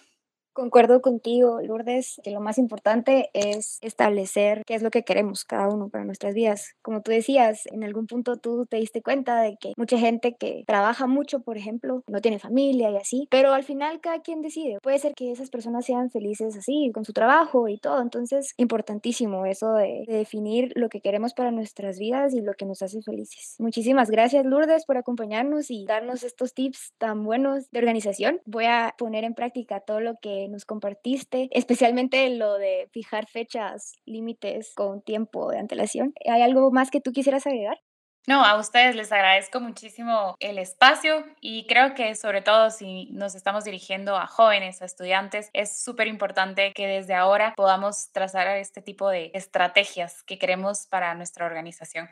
Concuerdo 0.58 1.04
contigo, 1.04 1.62
Lourdes, 1.62 2.20
que 2.24 2.32
lo 2.32 2.42
más 2.42 2.58
importante 2.58 3.30
es 3.34 3.78
establecer 3.82 4.64
qué 4.66 4.74
es 4.74 4.82
lo 4.82 4.90
que 4.90 5.04
queremos 5.04 5.46
cada 5.46 5.70
uno 5.70 5.90
para 5.90 6.04
nuestras 6.04 6.34
vidas. 6.34 6.74
Como 6.82 7.04
tú 7.04 7.12
decías, 7.12 7.68
en 7.68 7.84
algún 7.84 8.08
punto 8.08 8.38
tú 8.38 8.66
te 8.66 8.78
diste 8.78 9.04
cuenta 9.04 9.40
de 9.40 9.58
que 9.58 9.74
mucha 9.78 10.00
gente 10.00 10.36
que 10.36 10.64
trabaja 10.66 11.06
mucho, 11.06 11.42
por 11.42 11.58
ejemplo, 11.58 12.02
no 12.08 12.22
tiene 12.22 12.40
familia 12.40 12.90
y 12.90 12.96
así, 12.96 13.28
pero 13.30 13.54
al 13.54 13.66
final 13.66 14.02
cada 14.02 14.22
quien 14.22 14.42
decide. 14.42 14.80
Puede 14.82 14.98
ser 14.98 15.14
que 15.14 15.32
esas 15.32 15.52
personas 15.52 15.86
sean 15.86 16.10
felices 16.10 16.58
así, 16.58 16.90
con 16.92 17.06
su 17.06 17.14
trabajo 17.14 17.68
y 17.68 17.78
todo. 17.78 18.02
Entonces, 18.02 18.56
importantísimo 18.58 19.46
eso 19.46 19.74
de, 19.74 20.06
de 20.08 20.18
definir 20.18 20.72
lo 20.74 20.90
que 20.90 21.02
queremos 21.02 21.36
para 21.36 21.52
nuestras 21.52 22.00
vidas 22.00 22.34
y 22.34 22.42
lo 22.42 22.56
que 22.56 22.66
nos 22.66 22.82
hace 22.82 23.04
felices. 23.04 23.58
Muchísimas 23.60 24.10
gracias, 24.10 24.44
Lourdes, 24.44 24.86
por 24.88 24.98
acompañarnos 24.98 25.70
y 25.70 25.86
darnos 25.86 26.24
estos 26.24 26.56
tips 26.56 26.94
tan 26.98 27.24
buenos 27.24 27.70
de 27.70 27.78
organización. 27.78 28.42
Voy 28.46 28.66
a 28.66 28.96
poner 28.98 29.24
en 29.24 29.36
práctica 29.36 29.82
todo 29.82 30.00
lo 30.00 30.16
nos 30.50 30.66
compartiste, 30.66 31.50
especialmente 31.52 32.30
lo 32.30 32.58
de 32.58 32.90
fijar 32.92 33.28
fechas, 33.28 33.94
límites 34.06 34.74
con 34.76 35.02
tiempo 35.02 35.50
de 35.52 35.60
antelación. 35.60 36.14
¿Hay 36.26 36.42
algo 36.42 36.72
más 36.72 36.90
que 36.92 37.02
tú 37.02 37.12
quisieras 37.12 37.48
agregar? 37.48 37.80
No, 38.28 38.44
a 38.44 38.58
ustedes 38.58 38.94
les 38.94 39.10
agradezco 39.14 39.62
muchísimo 39.62 40.36
el 40.42 40.58
espacio 40.58 41.26
y 41.40 41.66
creo 41.66 41.94
que 41.94 42.14
sobre 42.14 42.42
todo 42.42 42.72
si 42.72 43.06
nos 43.14 43.36
estamos 43.36 43.64
dirigiendo 43.64 44.18
a 44.18 44.28
jóvenes, 44.28 44.82
a 44.82 44.86
estudiantes, 44.86 45.50
es 45.54 45.82
súper 45.82 46.08
importante 46.08 46.74
que 46.74 46.88
desde 46.88 47.14
ahora 47.14 47.54
podamos 47.56 48.12
trazar 48.12 48.50
este 48.58 48.82
tipo 48.82 49.08
de 49.10 49.32
estrategias 49.34 50.24
que 50.24 50.38
queremos 50.38 50.88
para 50.88 51.16
nuestra 51.16 51.46
organización. 51.46 52.10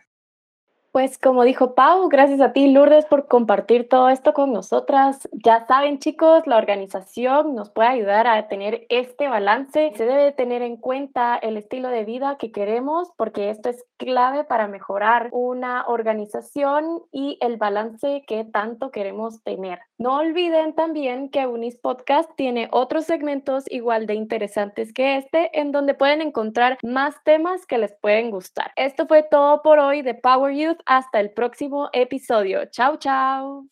Pues 0.95 1.17
como 1.17 1.43
dijo 1.43 1.75
Pau, 1.75 2.07
gracias 2.07 2.39
a 2.39 2.53
ti 2.53 2.71
Lourdes 2.71 3.05
por 3.05 3.27
compartir 3.27 3.89
todo 3.89 4.07
esto 4.07 4.33
con 4.33 4.53
nosotras. 4.53 5.27
Ya 5.33 5.65
saben 5.65 5.99
chicos, 5.99 6.47
la 6.47 6.55
organización 6.55 7.53
nos 7.53 7.69
puede 7.69 7.89
ayudar 7.89 8.27
a 8.27 8.47
tener 8.47 8.85
este 8.87 9.27
balance. 9.27 9.91
Se 9.93 10.05
debe 10.05 10.31
tener 10.31 10.61
en 10.61 10.77
cuenta 10.77 11.35
el 11.35 11.57
estilo 11.57 11.89
de 11.89 12.05
vida 12.05 12.37
que 12.39 12.53
queremos 12.53 13.11
porque 13.17 13.49
esto 13.49 13.67
es 13.67 13.83
clave 13.97 14.45
para 14.45 14.69
mejorar 14.69 15.27
una 15.33 15.85
organización 15.85 17.01
y 17.11 17.37
el 17.41 17.57
balance 17.57 18.23
que 18.25 18.45
tanto 18.45 18.89
queremos 18.91 19.43
tener. 19.43 19.79
No 19.97 20.15
olviden 20.17 20.75
también 20.75 21.27
que 21.27 21.45
Unis 21.45 21.75
Podcast 21.77 22.29
tiene 22.37 22.69
otros 22.71 23.03
segmentos 23.03 23.65
igual 23.69 24.07
de 24.07 24.13
interesantes 24.13 24.93
que 24.93 25.17
este 25.17 25.59
en 25.59 25.73
donde 25.73 25.93
pueden 25.93 26.21
encontrar 26.21 26.77
más 26.83 27.21
temas 27.25 27.65
que 27.65 27.79
les 27.79 27.93
pueden 27.93 28.31
gustar. 28.31 28.71
Esto 28.77 29.07
fue 29.07 29.23
todo 29.23 29.61
por 29.61 29.79
hoy 29.79 30.01
de 30.01 30.13
Power 30.13 30.55
Youth 30.55 30.84
hasta 30.85 31.19
el 31.19 31.31
próximo 31.31 31.89
episodio. 31.93 32.65
Chao, 32.71 32.97
chao. 32.97 33.65